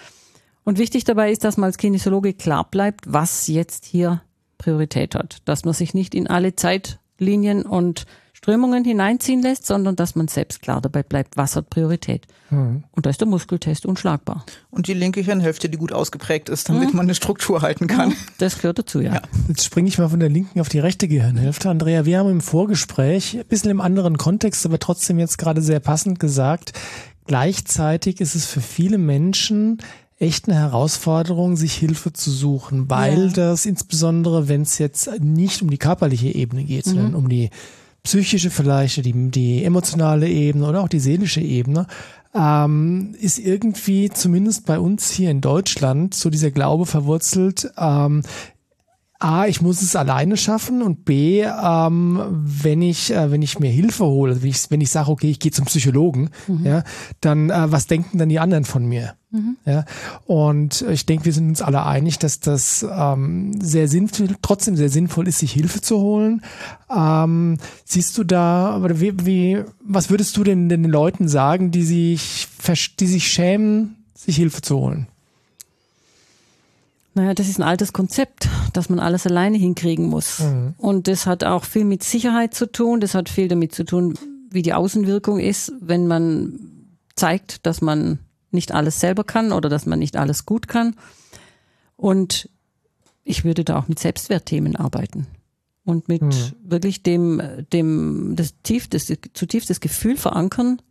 Und 0.65 0.79
wichtig 0.79 1.05
dabei 1.05 1.31
ist, 1.31 1.45
dass 1.45 1.57
man 1.57 1.69
als 1.69 1.79
Kinesiologe 1.79 2.35
klar 2.35 2.69
bleibt, 2.71 3.13
was 3.13 3.47
jetzt 3.47 3.85
hier 3.85 4.23
Priorität 4.59 5.15
hat. 5.15 5.39
Dass 5.45 5.65
man 5.65 5.75
sich 5.75 5.95
nicht 5.95 6.15
in 6.15 6.27
alle 6.27 6.57
Zeitlinien 6.57 7.63
und 7.63 8.05
Strömungen 8.37 8.85
hineinziehen 8.85 9.41
lässt, 9.41 9.65
sondern 9.65 9.97
dass 9.97 10.15
man 10.15 10.29
selbst 10.29 10.61
klar 10.61 10.83
dabei 10.83 11.03
bleibt, 11.03 11.39
was 11.39 11.57
hat 11.57 11.71
Priorität. 11.71 12.27
Mhm. 12.51 12.85
Und 12.93 13.07
da 13.07 13.09
ist 13.09 13.19
der 13.19 13.27
Muskeltest 13.27 13.87
unschlagbar. 13.87 14.45
Und 14.69 14.89
die 14.89 14.93
linke 14.93 15.23
Hirnhälfte, 15.23 15.71
die 15.71 15.79
gut 15.79 15.91
ausgeprägt 15.91 16.51
ist, 16.51 16.69
damit 16.69 16.91
mhm. 16.91 16.97
man 16.97 17.07
eine 17.07 17.15
Struktur 17.15 17.63
halten 17.63 17.87
kann. 17.87 18.13
Das 18.37 18.57
gehört 18.59 18.79
dazu, 18.79 19.01
ja. 19.01 19.15
ja. 19.15 19.23
Jetzt 19.49 19.65
springe 19.65 19.89
ich 19.89 19.97
mal 19.97 20.11
von 20.11 20.21
der 20.21 20.29
linken 20.29 20.61
auf 20.61 20.69
die 20.69 20.79
rechte 20.79 21.09
Gehirnhälfte. 21.09 21.71
Andrea, 21.71 22.05
wir 22.05 22.19
haben 22.19 22.29
im 22.29 22.43
Vorgespräch, 22.43 23.39
ein 23.39 23.47
bisschen 23.47 23.71
im 23.71 23.81
anderen 23.81 24.19
Kontext, 24.19 24.67
aber 24.67 24.79
trotzdem 24.79 25.19
jetzt 25.19 25.39
gerade 25.39 25.63
sehr 25.63 25.81
passend 25.81 26.21
gesagt, 26.21 26.75
gleichzeitig 27.27 28.21
ist 28.21 28.35
es 28.35 28.45
für 28.45 28.61
viele 28.61 28.99
Menschen 28.99 29.79
echt 30.19 30.47
eine 30.47 30.59
Herausforderung, 30.59 31.57
sich 31.57 31.73
Hilfe 31.73 32.13
zu 32.13 32.31
suchen, 32.31 32.91
weil 32.91 33.29
ja. 33.29 33.33
das 33.33 33.65
insbesondere, 33.65 34.47
wenn 34.49 34.61
es 34.61 34.77
jetzt 34.77 35.09
nicht 35.21 35.63
um 35.63 35.71
die 35.71 35.79
körperliche 35.79 36.29
Ebene 36.29 36.65
geht, 36.65 36.87
mhm. 36.87 36.91
sondern 36.91 37.15
um 37.15 37.31
die 37.31 37.49
psychische 38.07 38.51
vielleicht, 38.51 39.05
die, 39.05 39.31
die 39.31 39.65
emotionale 39.65 40.29
Ebene 40.29 40.69
oder 40.69 40.81
auch 40.81 40.89
die 40.89 41.01
seelische 41.01 41.41
Ebene, 41.41 41.89
ähm, 42.35 43.17
ist 43.21 43.39
irgendwie 43.39 44.11
zumindest 44.11 44.65
bei 44.65 44.79
uns 44.79 45.11
hier 45.11 45.31
in 45.31 45.41
Deutschland 45.41 46.15
so 46.15 46.31
dieser 46.31 46.53
Glaube 46.53 46.87
verwurzelt, 46.87 47.69
ähm, 47.77 48.23
A, 49.19 49.47
ich 49.47 49.63
muss 49.63 49.81
es 49.81 49.97
alleine 49.97 50.37
schaffen 50.37 50.83
und 50.83 51.05
B, 51.05 51.43
ähm, 51.43 52.21
wenn 52.31 52.83
ich 52.83 53.13
äh, 53.13 53.31
wenn 53.31 53.41
ich 53.41 53.59
mir 53.59 53.71
Hilfe 53.71 54.05
hole, 54.05 54.43
wenn 54.43 54.51
ich 54.51 54.71
wenn 54.71 54.81
ich 54.81 54.91
sage, 54.91 55.11
okay, 55.11 55.31
ich 55.31 55.39
gehe 55.39 55.53
zum 55.53 55.65
Psychologen, 55.65 56.31
mhm. 56.47 56.67
ja, 56.67 56.85
dann 57.21 57.49
äh, 57.51 57.73
was 57.73 57.87
denken 57.87 58.19
dann 58.19 58.29
die 58.29 58.39
anderen 58.39 58.65
von 58.65 58.85
mir? 58.85 59.15
Mhm. 59.31 59.57
Ja, 59.65 59.85
und 60.27 60.83
ich 60.83 61.07
denke, 61.07 61.25
wir 61.25 61.33
sind 61.33 61.49
uns 61.49 61.63
alle 61.63 61.85
einig, 61.85 62.19
dass 62.19 62.41
das 62.41 62.87
ähm, 62.89 63.59
sehr 63.61 63.89
sinnvoll, 63.89 64.29
trotzdem 64.43 64.77
sehr 64.77 64.91
sinnvoll 64.91 65.29
ist, 65.29 65.39
sich 65.39 65.53
Hilfe 65.53 65.81
zu 65.81 65.99
holen. 65.99 66.43
Ähm, 66.95 67.57
siehst 67.85 68.17
du 68.19 68.25
da, 68.25 68.81
wie, 69.01 69.15
wie, 69.25 69.65
was 69.83 70.11
würdest 70.11 70.37
du 70.37 70.45
denn 70.45 70.69
den 70.69 70.85
Leuten 70.85 71.29
sagen, 71.29 71.71
die 71.71 71.85
sich, 71.85 72.49
die 73.01 73.07
sich 73.07 73.29
schämen, 73.29 73.97
sich 74.15 74.37
Hilfe 74.37 74.61
zu 74.61 74.77
holen? 74.77 75.09
Naja, 77.17 77.33
das 77.33 77.49
ist 77.49 77.59
ein 77.59 77.63
altes 77.63 77.95
Konzept, 77.95 78.47
dass 78.75 78.91
man 78.91 79.01
alles 79.01 79.27
alleine 79.27 79.57
hinkriegen 79.57 80.07
muss. 80.07 80.41
Mhm. 80.41 80.75
Und 80.77 81.09
das 81.09 81.25
hat 81.25 81.45
auch 81.45 81.65
viel 81.65 81.87
mit 81.87 82.03
Sicherheit 82.03 82.53
zu 82.53 82.71
tun. 82.71 83.01
Das 83.01 83.15
hat 83.15 83.31
viel 83.31 83.49
damit 83.49 83.75
zu 83.75 83.85
tun, 83.85 84.19
wie 84.51 84.61
die 84.61 84.75
Außenwirkung 84.75 85.41
ist, 85.41 85.73
wenn 85.81 86.07
man 86.07 86.61
zeigt, 87.15 87.65
dass 87.65 87.81
man 87.81 88.19
nicht 88.51 88.73
alles 88.73 89.01
selber 89.01 89.25
kann 89.25 89.53
oder 89.53 89.71
dass 89.71 89.87
man 89.87 89.99
nicht 89.99 90.15
alles 90.19 90.45
gut 90.45 90.69
kann. 90.69 90.95
Und 91.97 92.51
ich 93.25 93.45
würde 93.45 93.65
da 93.65 93.79
auch 93.79 93.89
mit 93.89 93.99
Selbstwertthemen 93.99 94.77
arbeiten 94.77 95.27
und 95.87 96.09
mit 96.09 96.21
mhm. 96.21 96.53
wirklich 96.65 97.03
dem, 97.03 97.41
dem, 97.73 98.35
das 98.37 98.53
tief, 98.63 98.89
das 98.89 99.07
zutiefst 99.33 99.71
das 99.71 99.81
Gefühl 99.81 100.19
verankern, 100.19 100.83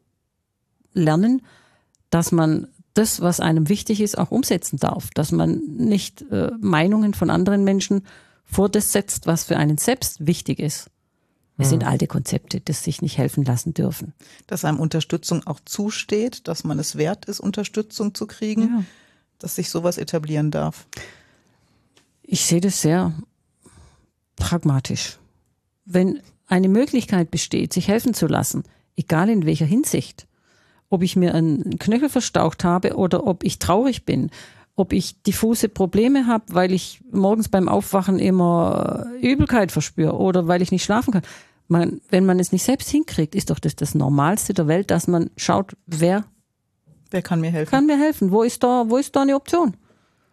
lernen, 0.91 1.44
dass 2.10 2.32
man 2.32 2.67
das, 2.96 3.22
was 3.22 3.40
einem 3.40 3.70
wichtig 3.70 4.02
ist, 4.02 4.18
auch 4.18 4.32
umsetzen 4.32 4.78
darf. 4.78 5.10
Dass 5.14 5.32
man 5.32 5.62
nicht 5.78 6.24
äh, 6.32 6.52
Meinungen 6.60 7.14
von 7.14 7.30
anderen 7.30 7.64
Menschen 7.64 8.06
vor 8.44 8.70
das 8.70 8.92
setzt, 8.92 9.28
was 9.28 9.44
für 9.44 9.58
einen 9.58 9.78
selbst 9.78 10.25
wichtig 10.25 10.60
ist. 10.60 10.90
Es 11.58 11.70
sind 11.70 11.84
hm. 11.84 11.90
alte 11.90 12.08
Konzepte, 12.08 12.60
das 12.60 12.84
sich 12.84 13.02
nicht 13.02 13.18
helfen 13.18 13.46
lassen 13.46 13.74
dürfen. 13.74 14.14
Dass 14.46 14.66
einem 14.66 14.80
Unterstützung 14.80 15.48
auch 15.48 15.60
zusteht, 15.64 16.48
dass 16.48 16.64
man 16.66 16.80
es 16.80 16.98
wert 16.98 17.25
ist, 17.25 17.40
Unterstützung 17.40 18.14
zu 18.14 18.28
kriegen, 18.28 18.62
ja. 18.62 18.84
dass 19.40 19.56
sich 19.56 19.70
sowas 19.70 19.98
etablieren 19.98 20.52
darf. 20.52 20.86
Ich 22.24 22.46
sehe 22.46 22.60
das 22.60 22.82
sehr 22.82 23.14
pragmatisch. 24.36 25.18
Wenn 25.86 26.22
eine 26.48 26.68
Möglichkeit 26.68 27.32
besteht, 27.32 27.72
sich 27.72 27.88
helfen 27.88 28.14
zu 28.14 28.28
lassen, 28.28 28.64
egal 28.98 29.30
in 29.30 29.46
welcher 29.46 29.66
Hinsicht, 29.66 30.28
ob 30.89 31.01
ich 31.01 31.15
mir 31.15 31.34
einen 31.34 31.77
Knöchel 31.80 32.10
verstaucht 32.10 32.63
habe 32.63 32.96
oder 32.96 33.25
ob 33.25 33.44
ich 33.44 33.60
traurig 33.60 34.06
bin, 34.06 34.30
ob 34.75 34.94
ich 34.94 35.22
diffuse 35.24 35.70
Probleme 35.70 36.27
habe, 36.27 36.46
weil 36.50 36.72
ich 36.72 37.01
morgens 37.12 37.50
beim 37.50 37.70
Aufwachen 37.70 38.20
immer 38.20 39.06
Übelkeit 39.22 39.72
verspüre 39.72 40.18
oder 40.18 40.48
weil 40.48 40.62
ich 40.62 40.72
nicht 40.72 40.84
schlafen 40.84 41.13
kann. 41.13 41.24
Man, 41.68 42.01
wenn 42.10 42.25
man 42.25 42.39
es 42.39 42.51
nicht 42.51 42.63
selbst 42.63 42.89
hinkriegt, 42.89 43.34
ist 43.34 43.50
doch 43.50 43.60
das 43.60 43.75
das 43.75 43.96
Normalste 43.96 44.54
der 44.54 44.68
Welt, 44.68 44.92
dass 44.92 45.08
man 45.08 45.32
schaut, 45.36 45.75
wer, 45.88 46.25
wer 47.10 47.22
kann 47.22 47.42
mir 47.42 47.51
helfen. 47.51 47.72
Kann 47.72 47.88
mir 47.88 47.98
helfen. 47.98 48.32
Wo 48.32 48.44
ist 48.44 48.62
da, 48.63 48.86
wo 48.88 48.98
ist 48.98 49.15
da 49.15 49.24
eine 49.24 49.36
Option? 49.36 49.75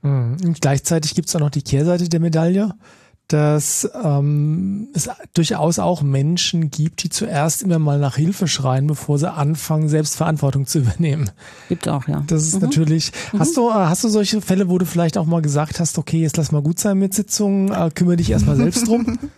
Mhm. 0.03 0.37
Und 0.45 0.61
gleichzeitig 0.61 1.15
gibt 1.15 1.29
es 1.29 1.37
auch 1.37 1.41
noch 1.41 1.51
die 1.51 1.63
Kehrseite 1.63 2.09
der 2.09 2.21
Medaille 2.21 2.75
dass 3.33 3.89
ähm, 4.03 4.89
es 4.93 5.09
durchaus 5.33 5.79
auch 5.79 6.03
Menschen 6.03 6.71
gibt, 6.71 7.03
die 7.03 7.09
zuerst 7.09 7.63
immer 7.63 7.79
mal 7.79 7.99
nach 7.99 8.17
Hilfe 8.17 8.47
schreien, 8.47 8.87
bevor 8.87 9.19
sie 9.19 9.33
anfangen, 9.33 9.89
selbst 9.89 10.17
Verantwortung 10.17 10.67
zu 10.67 10.79
übernehmen. 10.81 11.31
Gibt 11.69 11.89
auch, 11.89 12.07
ja. 12.09 12.23
Das 12.27 12.47
ist 12.47 12.57
mhm. 12.57 12.61
natürlich. 12.63 13.13
Mhm. 13.33 13.39
Hast 13.39 13.57
du, 13.57 13.71
äh, 13.71 13.73
hast 13.73 14.05
du 14.05 14.09
solche 14.09 14.43
Fälle, 14.43 14.69
wo 14.69 14.79
du 14.79 14.85
vielleicht 14.85 15.17
auch 15.17 15.27
mal 15.27 15.41
gesagt 15.41 15.81
hast, 15.81 15.97
okay, 15.99 16.21
jetzt 16.21 16.37
lass 16.37 16.53
mal 16.53 16.63
gut 16.63 16.79
sein 16.79 16.99
mit 16.99 17.15
Sitzungen, 17.15 17.73
äh, 17.73 17.91
kümmere 17.95 18.17
dich 18.17 18.31
erstmal 18.31 18.57
selbst 18.57 18.87
drum? 18.87 19.19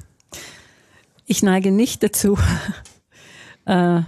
Ich 1.26 1.42
neige 1.42 1.72
nicht 1.72 2.02
dazu, 2.02 2.36
äh, 3.64 4.02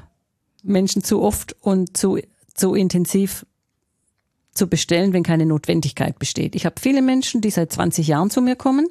Menschen 0.63 1.03
zu 1.03 1.23
oft 1.23 1.57
und 1.63 1.97
zu, 1.97 2.19
zu 2.53 2.75
intensiv 2.75 3.47
zu 4.53 4.67
bestellen, 4.67 5.15
wenn 5.15 5.23
keine 5.23 5.47
Notwendigkeit 5.47 6.19
besteht. 6.19 6.55
Ich 6.55 6.67
habe 6.67 6.75
viele 6.79 7.01
Menschen, 7.01 7.41
die 7.41 7.49
seit 7.49 7.73
20 7.73 8.07
Jahren 8.07 8.29
zu 8.29 8.43
mir 8.43 8.55
kommen, 8.55 8.89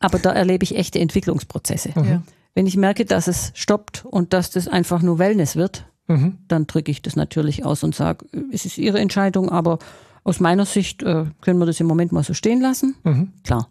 aber 0.00 0.18
da 0.18 0.32
erlebe 0.32 0.64
ich 0.64 0.76
echte 0.76 0.98
Entwicklungsprozesse. 0.98 1.90
Mhm. 1.94 2.22
Wenn 2.54 2.66
ich 2.66 2.76
merke, 2.76 3.04
dass 3.04 3.28
es 3.28 3.52
stoppt 3.54 4.04
und 4.04 4.32
dass 4.32 4.50
das 4.50 4.66
einfach 4.66 5.02
nur 5.02 5.18
Wellness 5.18 5.54
wird, 5.54 5.86
mhm. 6.08 6.38
dann 6.48 6.66
drücke 6.66 6.90
ich 6.90 7.02
das 7.02 7.14
natürlich 7.14 7.64
aus 7.64 7.84
und 7.84 7.94
sage, 7.94 8.26
es 8.50 8.64
ist 8.64 8.78
Ihre 8.78 8.98
Entscheidung, 8.98 9.50
aber 9.50 9.78
aus 10.24 10.40
meiner 10.40 10.66
Sicht 10.66 11.02
äh, 11.02 11.26
können 11.40 11.58
wir 11.58 11.66
das 11.66 11.80
im 11.80 11.86
Moment 11.86 12.12
mal 12.12 12.24
so 12.24 12.34
stehen 12.34 12.60
lassen. 12.60 12.96
Mhm. 13.04 13.32
Klar. 13.44 13.68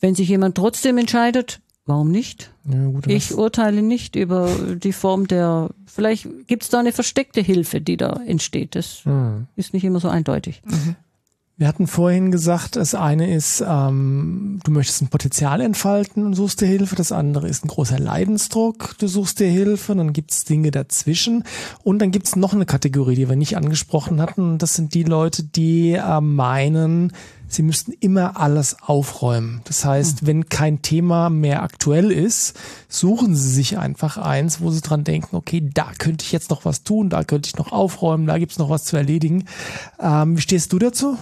Wenn 0.00 0.14
sich 0.14 0.28
jemand 0.28 0.56
trotzdem 0.56 0.98
entscheidet, 0.98 1.60
warum 1.86 2.10
nicht? 2.10 2.52
Ja, 2.70 2.84
gut, 2.86 3.06
ich 3.06 3.34
urteile 3.34 3.82
nicht 3.82 4.14
über 4.14 4.54
die 4.76 4.92
Form 4.92 5.26
der, 5.26 5.70
vielleicht 5.86 6.28
gibt 6.46 6.64
es 6.64 6.68
da 6.68 6.80
eine 6.80 6.92
versteckte 6.92 7.40
Hilfe, 7.40 7.80
die 7.80 7.96
da 7.96 8.20
entsteht. 8.24 8.74
Das 8.74 9.04
mhm. 9.04 9.46
ist 9.56 9.72
nicht 9.72 9.84
immer 9.84 10.00
so 10.00 10.08
eindeutig. 10.08 10.62
Wir 11.60 11.66
hatten 11.66 11.88
vorhin 11.88 12.30
gesagt, 12.30 12.76
das 12.76 12.94
eine 12.94 13.34
ist, 13.34 13.64
ähm, 13.66 14.60
du 14.62 14.70
möchtest 14.70 15.02
ein 15.02 15.08
Potenzial 15.08 15.60
entfalten 15.60 16.24
und 16.24 16.34
suchst 16.34 16.60
dir 16.60 16.66
Hilfe. 16.66 16.94
Das 16.94 17.10
andere 17.10 17.48
ist 17.48 17.64
ein 17.64 17.68
großer 17.68 17.98
Leidensdruck, 17.98 18.94
du 18.98 19.08
suchst 19.08 19.40
dir 19.40 19.48
Hilfe. 19.48 19.96
Dann 19.96 20.12
gibt's 20.12 20.44
Dinge 20.44 20.70
dazwischen. 20.70 21.42
Und 21.82 21.98
dann 21.98 22.12
gibt's 22.12 22.36
noch 22.36 22.52
eine 22.52 22.64
Kategorie, 22.64 23.16
die 23.16 23.28
wir 23.28 23.34
nicht 23.34 23.56
angesprochen 23.56 24.22
hatten. 24.22 24.58
Das 24.58 24.74
sind 24.74 24.94
die 24.94 25.02
Leute, 25.02 25.42
die 25.42 25.94
äh, 25.94 26.20
meinen, 26.20 27.12
sie 27.48 27.62
müssten 27.62 27.90
immer 27.90 28.38
alles 28.38 28.76
aufräumen. 28.80 29.60
Das 29.64 29.84
heißt, 29.84 30.20
hm. 30.20 30.26
wenn 30.28 30.48
kein 30.48 30.80
Thema 30.80 31.28
mehr 31.28 31.64
aktuell 31.64 32.12
ist, 32.12 32.56
suchen 32.88 33.34
sie 33.34 33.50
sich 33.50 33.78
einfach 33.78 34.16
eins, 34.16 34.60
wo 34.60 34.70
sie 34.70 34.80
dran 34.80 35.02
denken, 35.02 35.34
okay, 35.34 35.68
da 35.74 35.90
könnte 35.98 36.24
ich 36.24 36.30
jetzt 36.30 36.50
noch 36.50 36.64
was 36.64 36.84
tun, 36.84 37.10
da 37.10 37.24
könnte 37.24 37.48
ich 37.48 37.56
noch 37.56 37.72
aufräumen, 37.72 38.28
da 38.28 38.38
gibt's 38.38 38.58
noch 38.58 38.70
was 38.70 38.84
zu 38.84 38.96
erledigen. 38.96 39.46
Ähm, 40.00 40.36
wie 40.36 40.40
stehst 40.40 40.72
du 40.72 40.78
dazu? 40.78 41.18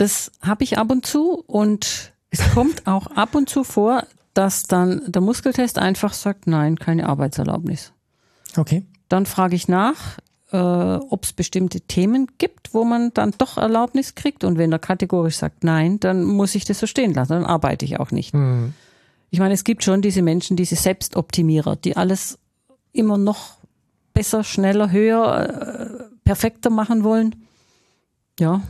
Das 0.00 0.32
habe 0.40 0.64
ich 0.64 0.78
ab 0.78 0.90
und 0.90 1.04
zu 1.04 1.44
und 1.46 2.14
es 2.30 2.54
kommt 2.54 2.86
auch 2.86 3.08
ab 3.08 3.34
und 3.34 3.50
zu 3.50 3.64
vor, 3.64 4.06
dass 4.32 4.62
dann 4.62 5.02
der 5.06 5.20
Muskeltest 5.20 5.78
einfach 5.78 6.14
sagt, 6.14 6.46
nein, 6.46 6.78
keine 6.78 7.06
Arbeitserlaubnis. 7.06 7.92
Okay. 8.56 8.86
Dann 9.10 9.26
frage 9.26 9.56
ich 9.56 9.68
nach, 9.68 10.16
äh, 10.52 10.56
ob 10.56 11.24
es 11.24 11.34
bestimmte 11.34 11.82
Themen 11.82 12.28
gibt, 12.38 12.72
wo 12.72 12.84
man 12.84 13.12
dann 13.12 13.34
doch 13.36 13.58
Erlaubnis 13.58 14.14
kriegt. 14.14 14.42
Und 14.42 14.56
wenn 14.56 14.72
er 14.72 14.78
kategorisch 14.78 15.36
sagt 15.36 15.64
nein, 15.64 16.00
dann 16.00 16.24
muss 16.24 16.54
ich 16.54 16.64
das 16.64 16.78
so 16.78 16.86
stehen 16.86 17.12
lassen. 17.12 17.34
Dann 17.34 17.44
arbeite 17.44 17.84
ich 17.84 18.00
auch 18.00 18.10
nicht. 18.10 18.32
Mhm. 18.32 18.72
Ich 19.28 19.38
meine, 19.38 19.52
es 19.52 19.64
gibt 19.64 19.84
schon 19.84 20.00
diese 20.00 20.22
Menschen, 20.22 20.56
diese 20.56 20.76
Selbstoptimierer, 20.76 21.76
die 21.76 21.98
alles 21.98 22.38
immer 22.92 23.18
noch 23.18 23.58
besser, 24.14 24.44
schneller, 24.44 24.90
höher, 24.90 26.08
äh, 26.08 26.14
perfekter 26.24 26.70
machen 26.70 27.04
wollen. 27.04 27.36
Ja, 28.38 28.62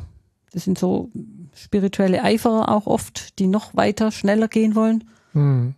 das 0.52 0.64
sind 0.64 0.78
so 0.78 1.10
spirituelle 1.54 2.22
Eiferer 2.22 2.68
auch 2.68 2.86
oft, 2.86 3.38
die 3.38 3.46
noch 3.46 3.74
weiter, 3.74 4.10
schneller 4.10 4.48
gehen 4.48 4.74
wollen. 4.74 5.04
Mhm. 5.32 5.74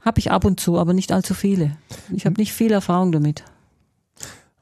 Habe 0.00 0.18
ich 0.18 0.30
ab 0.30 0.44
und 0.44 0.60
zu, 0.60 0.78
aber 0.78 0.92
nicht 0.92 1.12
allzu 1.12 1.34
viele. 1.34 1.76
Ich 2.12 2.26
habe 2.26 2.38
nicht 2.38 2.52
viel 2.52 2.72
Erfahrung 2.72 3.12
damit. 3.12 3.44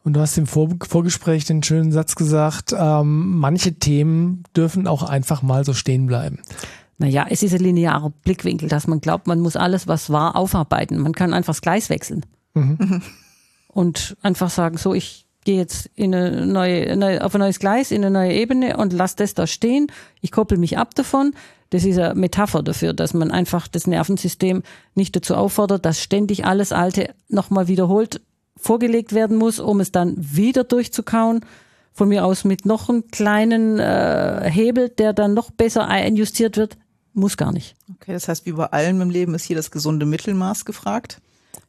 Und 0.04 0.14
du 0.14 0.20
hast 0.20 0.36
im 0.36 0.46
Vor 0.46 0.68
Vorgespräch 0.82 1.44
den 1.44 1.62
schönen 1.62 1.92
Satz 1.92 2.16
gesagt, 2.16 2.74
ähm, 2.76 3.38
manche 3.38 3.74
Themen 3.74 4.42
dürfen 4.56 4.86
auch 4.86 5.02
einfach 5.02 5.42
mal 5.42 5.64
so 5.64 5.74
stehen 5.74 6.06
bleiben. 6.06 6.40
Naja, 6.98 7.26
es 7.28 7.42
ist 7.42 7.54
ein 7.54 7.60
linearer 7.60 8.10
Blickwinkel, 8.24 8.68
dass 8.68 8.86
man 8.86 9.00
glaubt, 9.00 9.26
man 9.26 9.40
muss 9.40 9.56
alles, 9.56 9.86
was 9.88 10.10
war, 10.10 10.36
aufarbeiten. 10.36 10.98
Man 10.98 11.14
kann 11.14 11.34
einfach 11.34 11.52
das 11.52 11.62
Gleis 11.62 11.88
wechseln. 11.88 12.24
Mhm. 12.54 13.02
Und 13.68 14.16
einfach 14.22 14.50
sagen, 14.50 14.76
so, 14.76 14.94
ich 14.94 15.26
gehe 15.44 15.56
jetzt 15.56 15.90
in 15.94 16.14
eine 16.14 16.46
neue, 16.46 17.24
auf 17.24 17.34
ein 17.34 17.40
neues 17.40 17.58
Gleis, 17.58 17.90
in 17.90 18.04
eine 18.04 18.10
neue 18.10 18.32
Ebene 18.32 18.76
und 18.76 18.92
lasse 18.92 19.16
das 19.16 19.34
da 19.34 19.46
stehen. 19.46 19.88
Ich 20.20 20.30
koppel 20.30 20.58
mich 20.58 20.78
ab 20.78 20.94
davon. 20.94 21.34
Das 21.70 21.84
ist 21.84 21.98
eine 21.98 22.14
Metapher 22.14 22.62
dafür, 22.62 22.92
dass 22.92 23.14
man 23.14 23.30
einfach 23.30 23.66
das 23.66 23.86
Nervensystem 23.86 24.62
nicht 24.94 25.16
dazu 25.16 25.34
auffordert, 25.34 25.84
dass 25.86 26.00
ständig 26.00 26.44
alles 26.44 26.70
Alte 26.70 27.14
nochmal 27.28 27.66
wiederholt 27.66 28.20
vorgelegt 28.56 29.12
werden 29.12 29.36
muss, 29.36 29.58
um 29.58 29.80
es 29.80 29.90
dann 29.90 30.14
wieder 30.18 30.64
durchzukauen. 30.64 31.40
Von 31.94 32.08
mir 32.08 32.24
aus 32.24 32.44
mit 32.44 32.64
noch 32.64 32.88
einem 32.88 33.08
kleinen 33.08 33.78
äh, 33.78 34.48
Hebel, 34.50 34.88
der 34.88 35.12
dann 35.12 35.34
noch 35.34 35.50
besser 35.50 35.88
einjustiert 35.88 36.56
wird. 36.56 36.78
Muss 37.12 37.36
gar 37.36 37.52
nicht. 37.52 37.74
Okay, 37.96 38.12
das 38.12 38.28
heißt, 38.28 38.46
wie 38.46 38.52
bei 38.52 38.66
allem 38.66 39.02
im 39.02 39.10
Leben 39.10 39.34
ist 39.34 39.44
hier 39.44 39.56
das 39.56 39.70
gesunde 39.70 40.06
Mittelmaß 40.06 40.64
gefragt. 40.64 41.20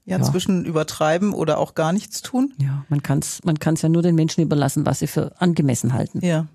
Ja, 0.06 0.18
ja, 0.18 0.24
zwischen 0.24 0.66
übertreiben 0.66 1.34
oder 1.34 1.58
auch 1.60 1.76
gar 1.76 1.94
nichts 1.94 2.22
tun. 2.22 2.54
Ja, 2.58 2.84
man 2.90 3.02
kann 3.02 3.20
es 3.20 3.42
man 3.46 3.58
kann's 3.60 3.82
ja 3.82 3.90
nur 3.90 4.02
den 4.02 4.16
Menschen 4.16 4.42
überlassen, 4.42 4.86
was 4.86 5.00
sie 5.00 5.08
für 5.08 5.40
angemessen 5.40 5.94
halten. 5.94 6.20
Ja. 6.26 6.48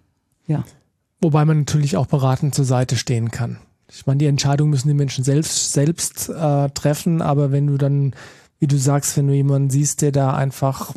Ja. 0.46 0.64
Wobei 1.20 1.44
man 1.44 1.60
natürlich 1.60 1.96
auch 1.96 2.06
beratend 2.06 2.54
zur 2.54 2.64
Seite 2.64 2.96
stehen 2.96 3.30
kann. 3.30 3.58
Ich 3.90 4.06
meine, 4.06 4.18
die 4.18 4.26
Entscheidung 4.26 4.70
müssen 4.70 4.88
die 4.88 4.94
Menschen 4.94 5.24
selbst, 5.24 5.72
selbst 5.72 6.28
äh, 6.28 6.68
treffen, 6.70 7.22
aber 7.22 7.50
wenn 7.50 7.66
du 7.66 7.78
dann, 7.78 8.14
wie 8.58 8.66
du 8.66 8.76
sagst, 8.76 9.16
wenn 9.16 9.26
du 9.26 9.34
jemanden 9.34 9.70
siehst, 9.70 10.02
der 10.02 10.12
da 10.12 10.34
einfach 10.34 10.94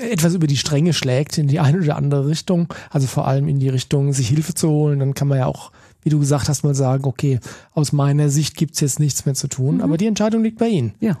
etwas 0.00 0.34
über 0.34 0.46
die 0.46 0.56
Stränge 0.56 0.92
schlägt 0.92 1.38
in 1.38 1.48
die 1.48 1.58
eine 1.58 1.78
oder 1.78 1.96
andere 1.96 2.28
Richtung, 2.28 2.72
also 2.90 3.06
vor 3.06 3.26
allem 3.26 3.48
in 3.48 3.58
die 3.58 3.68
Richtung, 3.68 4.12
sich 4.12 4.28
Hilfe 4.28 4.54
zu 4.54 4.68
holen, 4.68 5.00
dann 5.00 5.14
kann 5.14 5.28
man 5.28 5.38
ja 5.38 5.46
auch, 5.46 5.72
wie 6.02 6.10
du 6.10 6.20
gesagt 6.20 6.48
hast, 6.48 6.62
mal 6.62 6.74
sagen, 6.74 7.04
okay, 7.04 7.40
aus 7.72 7.92
meiner 7.92 8.28
Sicht 8.28 8.56
gibt's 8.56 8.80
jetzt 8.80 9.00
nichts 9.00 9.26
mehr 9.26 9.34
zu 9.34 9.48
tun, 9.48 9.76
mhm. 9.76 9.80
aber 9.80 9.96
die 9.96 10.06
Entscheidung 10.06 10.42
liegt 10.42 10.58
bei 10.58 10.68
Ihnen. 10.68 10.94
Ja. 11.00 11.18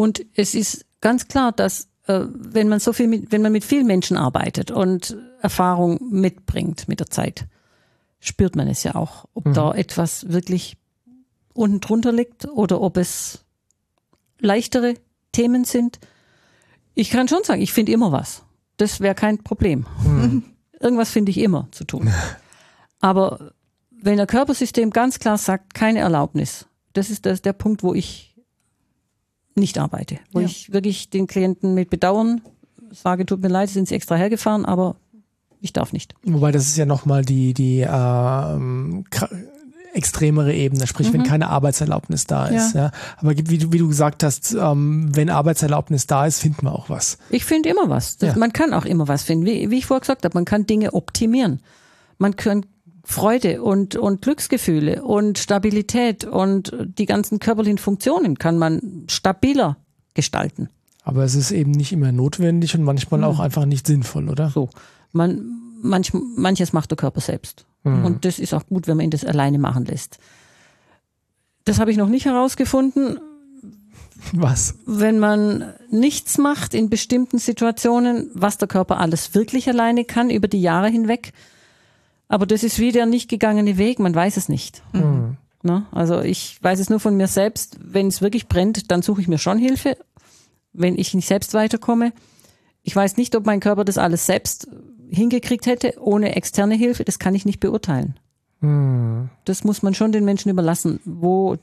Und 0.00 0.24
es 0.34 0.54
ist 0.54 0.86
ganz 1.02 1.28
klar, 1.28 1.52
dass 1.52 1.88
äh, 2.06 2.20
wenn 2.24 2.70
man 2.70 2.80
so 2.80 2.94
viel 2.94 3.06
mit, 3.06 3.32
wenn 3.32 3.42
man 3.42 3.52
mit 3.52 3.66
vielen 3.66 3.86
Menschen 3.86 4.16
arbeitet 4.16 4.70
und 4.70 5.18
Erfahrung 5.42 5.98
mitbringt 6.10 6.88
mit 6.88 7.00
der 7.00 7.10
Zeit, 7.10 7.46
spürt 8.18 8.56
man 8.56 8.66
es 8.66 8.82
ja 8.82 8.94
auch, 8.94 9.26
ob 9.34 9.44
mhm. 9.44 9.52
da 9.52 9.74
etwas 9.74 10.32
wirklich 10.32 10.78
unten 11.52 11.80
drunter 11.80 12.12
liegt 12.12 12.48
oder 12.48 12.80
ob 12.80 12.96
es 12.96 13.44
leichtere 14.38 14.94
Themen 15.32 15.64
sind. 15.64 16.00
Ich 16.94 17.10
kann 17.10 17.28
schon 17.28 17.44
sagen, 17.44 17.60
ich 17.60 17.74
finde 17.74 17.92
immer 17.92 18.10
was. 18.10 18.42
Das 18.78 19.00
wäre 19.00 19.14
kein 19.14 19.44
Problem. 19.44 19.84
Mhm. 20.02 20.44
Irgendwas 20.80 21.10
finde 21.10 21.28
ich 21.28 21.36
immer 21.36 21.68
zu 21.72 21.84
tun. 21.84 22.10
Aber 23.00 23.52
wenn 23.90 24.16
der 24.16 24.26
Körpersystem 24.26 24.92
ganz 24.92 25.18
klar 25.18 25.36
sagt, 25.36 25.74
keine 25.74 25.98
Erlaubnis, 25.98 26.64
das 26.94 27.10
ist 27.10 27.26
das, 27.26 27.42
der 27.42 27.52
Punkt, 27.52 27.82
wo 27.82 27.92
ich 27.92 28.29
nicht 29.54 29.78
arbeite. 29.78 30.18
Wo 30.32 30.40
ja. 30.40 30.46
ich 30.46 30.72
wirklich 30.72 31.10
den 31.10 31.26
Klienten 31.26 31.74
mit 31.74 31.90
Bedauern 31.90 32.40
sage, 32.90 33.26
tut 33.26 33.42
mir 33.42 33.48
leid, 33.48 33.68
sind 33.68 33.88
sie 33.88 33.94
extra 33.94 34.16
hergefahren, 34.16 34.64
aber 34.64 34.96
ich 35.60 35.72
darf 35.72 35.92
nicht. 35.92 36.14
Wobei 36.24 36.52
das 36.52 36.66
ist 36.66 36.76
ja 36.76 36.86
nochmal 36.86 37.24
die, 37.24 37.54
die 37.54 37.80
äh, 37.80 38.58
extremere 39.92 40.54
Ebene, 40.54 40.86
sprich, 40.86 41.08
mhm. 41.08 41.14
wenn 41.14 41.22
keine 41.24 41.48
Arbeitserlaubnis 41.48 42.26
da 42.26 42.46
ist. 42.46 42.74
Ja. 42.74 42.84
ja. 42.84 42.90
Aber 43.18 43.36
wie 43.36 43.58
du, 43.58 43.72
wie 43.72 43.78
du 43.78 43.88
gesagt 43.88 44.22
hast, 44.22 44.54
ähm, 44.54 45.08
wenn 45.14 45.30
Arbeitserlaubnis 45.30 46.06
da 46.06 46.26
ist, 46.26 46.40
finden 46.40 46.62
wir 46.62 46.72
auch 46.72 46.88
was. 46.88 47.18
Ich 47.28 47.44
finde 47.44 47.68
immer 47.68 47.88
was. 47.88 48.16
Das, 48.16 48.34
ja. 48.34 48.38
Man 48.38 48.52
kann 48.52 48.72
auch 48.72 48.84
immer 48.84 49.08
was 49.08 49.22
finden. 49.22 49.46
Wie, 49.46 49.70
wie 49.70 49.78
ich 49.78 49.86
vorher 49.86 50.00
gesagt 50.00 50.24
habe, 50.24 50.34
man 50.34 50.44
kann 50.44 50.66
Dinge 50.66 50.94
optimieren. 50.94 51.60
Man 52.18 52.36
kann 52.36 52.66
Freude 53.10 53.62
und, 53.62 53.96
und 53.96 54.22
Glücksgefühle 54.22 55.02
und 55.02 55.38
Stabilität 55.38 56.24
und 56.24 56.72
die 56.98 57.06
ganzen 57.06 57.40
körperlichen 57.40 57.78
Funktionen 57.78 58.38
kann 58.38 58.56
man 58.56 59.04
stabiler 59.08 59.76
gestalten. 60.14 60.68
Aber 61.02 61.24
es 61.24 61.34
ist 61.34 61.50
eben 61.50 61.72
nicht 61.72 61.92
immer 61.92 62.12
notwendig 62.12 62.74
und 62.76 62.84
manchmal 62.84 63.20
mhm. 63.20 63.26
auch 63.26 63.40
einfach 63.40 63.64
nicht 63.64 63.86
sinnvoll, 63.86 64.28
oder? 64.28 64.50
So. 64.50 64.68
Man, 65.12 65.44
manch, 65.82 66.12
manches 66.36 66.72
macht 66.72 66.92
der 66.92 66.96
Körper 66.96 67.20
selbst. 67.20 67.64
Mhm. 67.82 68.04
Und 68.04 68.24
das 68.24 68.38
ist 68.38 68.54
auch 68.54 68.66
gut, 68.66 68.86
wenn 68.86 68.96
man 68.96 69.04
ihn 69.04 69.10
das 69.10 69.24
alleine 69.24 69.58
machen 69.58 69.86
lässt. 69.86 70.18
Das 71.64 71.80
habe 71.80 71.90
ich 71.90 71.96
noch 71.96 72.08
nicht 72.08 72.26
herausgefunden. 72.26 73.18
Was? 74.32 74.76
Wenn 74.86 75.18
man 75.18 75.72
nichts 75.90 76.38
macht 76.38 76.74
in 76.74 76.90
bestimmten 76.90 77.38
Situationen, 77.38 78.30
was 78.34 78.58
der 78.58 78.68
Körper 78.68 78.98
alles 78.98 79.34
wirklich 79.34 79.68
alleine 79.68 80.04
kann 80.04 80.30
über 80.30 80.46
die 80.46 80.60
Jahre 80.60 80.88
hinweg. 80.88 81.32
Aber 82.30 82.46
das 82.46 82.62
ist 82.62 82.78
wie 82.78 82.92
der 82.92 83.06
nicht 83.06 83.28
gegangene 83.28 83.76
Weg, 83.76 83.98
man 83.98 84.14
weiß 84.14 84.36
es 84.36 84.48
nicht. 84.48 84.84
Mhm. 84.92 85.36
Na, 85.62 85.88
also 85.90 86.20
ich 86.20 86.62
weiß 86.62 86.78
es 86.78 86.88
nur 86.88 87.00
von 87.00 87.16
mir 87.16 87.26
selbst. 87.26 87.76
Wenn 87.82 88.06
es 88.06 88.22
wirklich 88.22 88.46
brennt, 88.46 88.92
dann 88.92 89.02
suche 89.02 89.20
ich 89.20 89.26
mir 89.26 89.38
schon 89.38 89.58
Hilfe, 89.58 89.96
wenn 90.72 90.96
ich 90.96 91.12
nicht 91.12 91.26
selbst 91.26 91.52
weiterkomme. 91.54 92.12
Ich 92.82 92.94
weiß 92.94 93.16
nicht, 93.16 93.34
ob 93.34 93.46
mein 93.46 93.58
Körper 93.58 93.84
das 93.84 93.98
alles 93.98 94.26
selbst 94.26 94.68
hingekriegt 95.10 95.66
hätte, 95.66 95.96
ohne 96.00 96.36
externe 96.36 96.76
Hilfe, 96.76 97.04
das 97.04 97.18
kann 97.18 97.34
ich 97.34 97.44
nicht 97.46 97.58
beurteilen. 97.58 98.14
Hm. 98.60 99.28
Das 99.44 99.64
muss 99.64 99.82
man 99.82 99.94
schon 99.94 100.12
den 100.12 100.24
Menschen 100.24 100.50
überlassen, 100.50 101.00
wo 101.04 101.56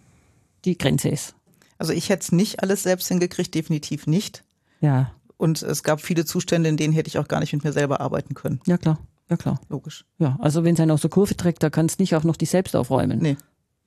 die 0.66 0.78
Grenze 0.78 1.08
ist. 1.08 1.34
Also 1.78 1.94
ich 1.94 2.10
hätte 2.10 2.24
es 2.24 2.32
nicht 2.34 2.62
alles 2.62 2.84
selbst 2.84 3.08
hingekriegt, 3.08 3.56
definitiv 3.56 4.06
nicht. 4.06 4.44
Ja. 4.82 5.14
Und 5.38 5.62
es 5.62 5.84
gab 5.84 6.02
viele 6.02 6.26
Zustände, 6.26 6.68
in 6.68 6.76
denen 6.76 6.94
hätte 6.94 7.08
ich 7.08 7.20
auch 7.20 7.30
gar 7.30 7.40
nicht 7.40 7.54
mit 7.54 7.64
mir 7.64 7.72
selber 7.72 8.02
arbeiten 8.02 8.34
können. 8.34 8.60
Ja, 8.66 8.78
klar. 8.78 9.00
Ja, 9.30 9.38
klar. 9.38 9.60
Logisch. 9.70 10.06
Ja, 10.20 10.38
also 10.40 10.64
wenn 10.64 10.74
es 10.76 10.80
einen 10.80 10.92
aus 10.92 11.02
der 11.02 11.10
Kurve 11.10 11.36
trägt, 11.36 11.62
da 11.64 11.70
kannst 11.70 12.00
nicht 12.00 12.16
auch 12.16 12.24
noch 12.24 12.38
dich 12.38 12.50
selbst 12.50 12.76
aufräumen. 12.76 13.20
Nee. 13.20 13.38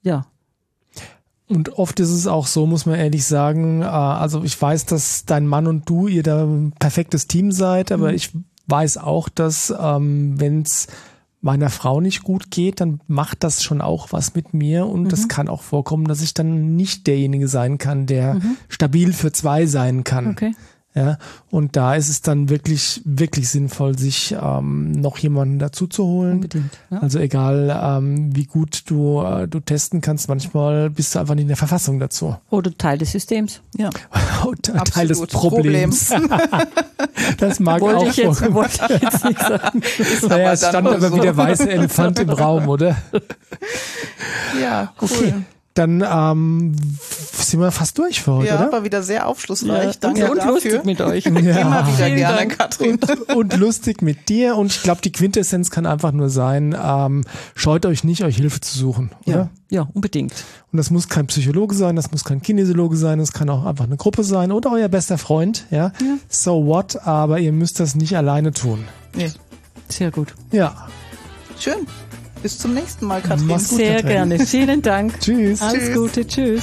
Ja. 0.03 0.26
Und 1.48 1.70
oft 1.79 1.98
ist 1.98 2.11
es 2.11 2.26
auch 2.26 2.46
so, 2.46 2.66
muss 2.66 2.87
man 2.87 2.96
ehrlich 2.96 3.24
sagen, 3.24 3.83
äh, 3.83 3.87
also 3.87 4.44
ich 4.44 4.61
weiß, 4.61 4.87
dass 4.87 5.24
dein 5.24 5.46
Mann 5.46 5.66
und 5.66 5.88
du 5.88 6.07
ihr 6.07 6.22
da 6.22 6.44
ein 6.44 6.72
perfektes 6.79 7.26
Team 7.26 7.53
seid, 7.53 7.90
aber 7.90 8.11
mhm. 8.11 8.14
ich 8.14 8.31
weiß 8.66 8.98
auch, 8.98 9.29
dass 9.29 9.74
ähm, 9.76 10.38
wenn 10.38 10.62
es 10.62 10.87
meiner 11.40 11.70
Frau 11.70 12.00
nicht 12.00 12.22
gut 12.22 12.50
geht, 12.50 12.81
dann 12.81 13.00
macht 13.07 13.42
das 13.42 13.62
schon 13.62 13.81
auch 13.81 14.12
was 14.12 14.35
mit 14.35 14.53
mir 14.53 14.87
und 14.87 15.12
es 15.12 15.24
mhm. 15.24 15.29
kann 15.29 15.48
auch 15.48 15.62
vorkommen, 15.62 16.05
dass 16.05 16.20
ich 16.20 16.35
dann 16.35 16.76
nicht 16.76 17.07
derjenige 17.07 17.48
sein 17.48 17.79
kann, 17.79 18.07
der 18.07 18.35
mhm. 18.35 18.57
stabil 18.68 19.12
für 19.12 19.33
zwei 19.33 19.66
sein 19.66 20.05
kann. 20.05 20.29
Okay. 20.29 20.55
Ja, 20.92 21.18
und 21.53 21.76
da 21.76 21.94
ist 21.94 22.09
es 22.09 22.20
dann 22.20 22.48
wirklich, 22.48 23.00
wirklich 23.05 23.48
sinnvoll, 23.48 23.96
sich 23.96 24.35
ähm, 24.40 24.90
noch 24.90 25.18
jemanden 25.18 25.61
dazu 25.61 25.87
zu 25.87 26.05
holen. 26.05 26.33
Unbedingt, 26.35 26.79
ja. 26.90 26.98
Also 26.98 27.20
egal, 27.20 27.81
ähm, 27.81 28.35
wie 28.35 28.46
gut 28.46 28.83
du, 28.87 29.22
äh, 29.22 29.46
du 29.46 29.61
testen 29.61 30.00
kannst, 30.00 30.29
manchmal 30.29 30.90
bist 30.90 31.14
du 31.14 31.20
einfach 31.20 31.37
nicht 31.37 31.42
in 31.42 31.48
der 31.48 31.57
Verfassung 31.57 32.00
dazu. 32.00 32.37
Oder 32.50 32.76
Teil 32.76 32.98
des 32.98 33.12
Systems. 33.12 33.61
Ja. 33.76 33.90
Oder 34.44 34.83
Teil 34.85 35.07
des 35.07 35.24
Problems. 35.29 36.09
Problems. 36.09 36.31
das 37.38 37.61
mag 37.61 37.81
wollte 37.81 37.98
auch 37.98 38.07
ich 38.09 38.16
jetzt, 38.16 38.53
wollte 38.53 38.81
ich 38.92 39.03
jetzt 39.03 39.24
nicht 39.24 39.40
sagen. 39.40 39.83
naja, 40.29 40.53
es 40.55 40.66
stand 40.66 40.88
aber 40.88 41.00
so. 41.00 41.14
wie 41.14 41.20
der 41.20 41.37
weiße 41.37 41.70
Elefant 41.70 42.18
im 42.18 42.31
Raum, 42.31 42.68
oder? 42.68 42.96
Ja, 44.61 44.92
cool. 45.00 45.09
Okay. 45.09 45.35
Dann 45.74 46.04
ähm, 46.04 46.74
sind 47.33 47.61
wir 47.61 47.70
fast 47.70 47.96
durch 47.96 48.22
für 48.22 48.33
heute, 48.33 48.48
ja, 48.48 48.61
oder? 48.61 48.72
war 48.72 48.85
wieder 48.85 49.04
sehr 49.04 49.28
aufschlussreich. 49.28 49.85
Ja, 49.85 50.00
Danke 50.00 50.28
und 50.28 50.38
dafür. 50.38 50.52
lustig 50.52 50.85
mit 50.85 51.00
euch. 51.00 51.24
Ja. 51.40 51.61
Immer 51.61 51.87
wieder 51.87 52.11
gerne, 52.11 52.37
Dank. 52.38 52.59
Katrin. 52.59 52.98
Und, 52.98 53.35
und, 53.35 53.56
lustig 53.56 54.02
mit 54.02 54.28
dir. 54.28 54.56
Und 54.56 54.72
ich 54.72 54.83
glaube, 54.83 55.00
die 55.00 55.12
Quintessenz 55.12 55.70
kann 55.70 55.87
einfach 55.87 56.12
nur 56.12 56.28
sein, 56.28 56.76
ähm, 56.80 57.24
scheut 57.54 57.87
euch 57.87 58.04
nicht, 58.04 58.24
euch 58.24 58.37
Hilfe 58.37 58.61
zu 58.61 58.76
suchen, 58.76 59.11
oder? 59.26 59.50
Ja, 59.70 59.80
ja, 59.83 59.88
unbedingt. 59.94 60.33
Und 60.72 60.76
das 60.76 60.90
muss 60.90 61.09
kein 61.09 61.26
Psychologe 61.28 61.74
sein, 61.74 61.96
das 61.96 62.11
muss 62.11 62.24
kein 62.24 62.42
Kinesiologe 62.42 62.96
sein, 62.96 63.18
das 63.18 63.33
kann 63.33 63.48
auch 63.48 63.64
einfach 63.64 63.85
eine 63.85 63.96
Gruppe 63.96 64.24
sein 64.24 64.52
oder 64.52 64.72
euer 64.72 64.88
bester 64.88 65.18
Freund, 65.18 65.66
ja. 65.70 65.92
ja. 66.00 66.18
So 66.28 66.66
what, 66.66 67.06
aber 67.06 67.38
ihr 67.38 67.52
müsst 67.52 67.80
das 67.80 67.94
nicht 67.94 68.16
alleine 68.16 68.52
tun. 68.52 68.85
Nee. 69.14 69.30
Sehr 69.88 70.11
gut. 70.11 70.35
Ja. 70.52 70.88
Schön. 71.59 71.87
Bis 72.42 72.59
zum 72.59 72.74
nächsten 72.74 73.07
Mal, 73.07 73.20
Katrin. 73.20 73.59
Sehr 73.59 73.96
Katrin. 73.96 74.09
gerne. 74.11 74.38
Vielen 74.46 74.83
Dank. 74.83 75.18
Tschüss. 75.20 75.61
Alles 75.61 75.85
Tschüss. 75.85 75.96
Gute. 75.96 76.26
Tschüss. 76.26 76.62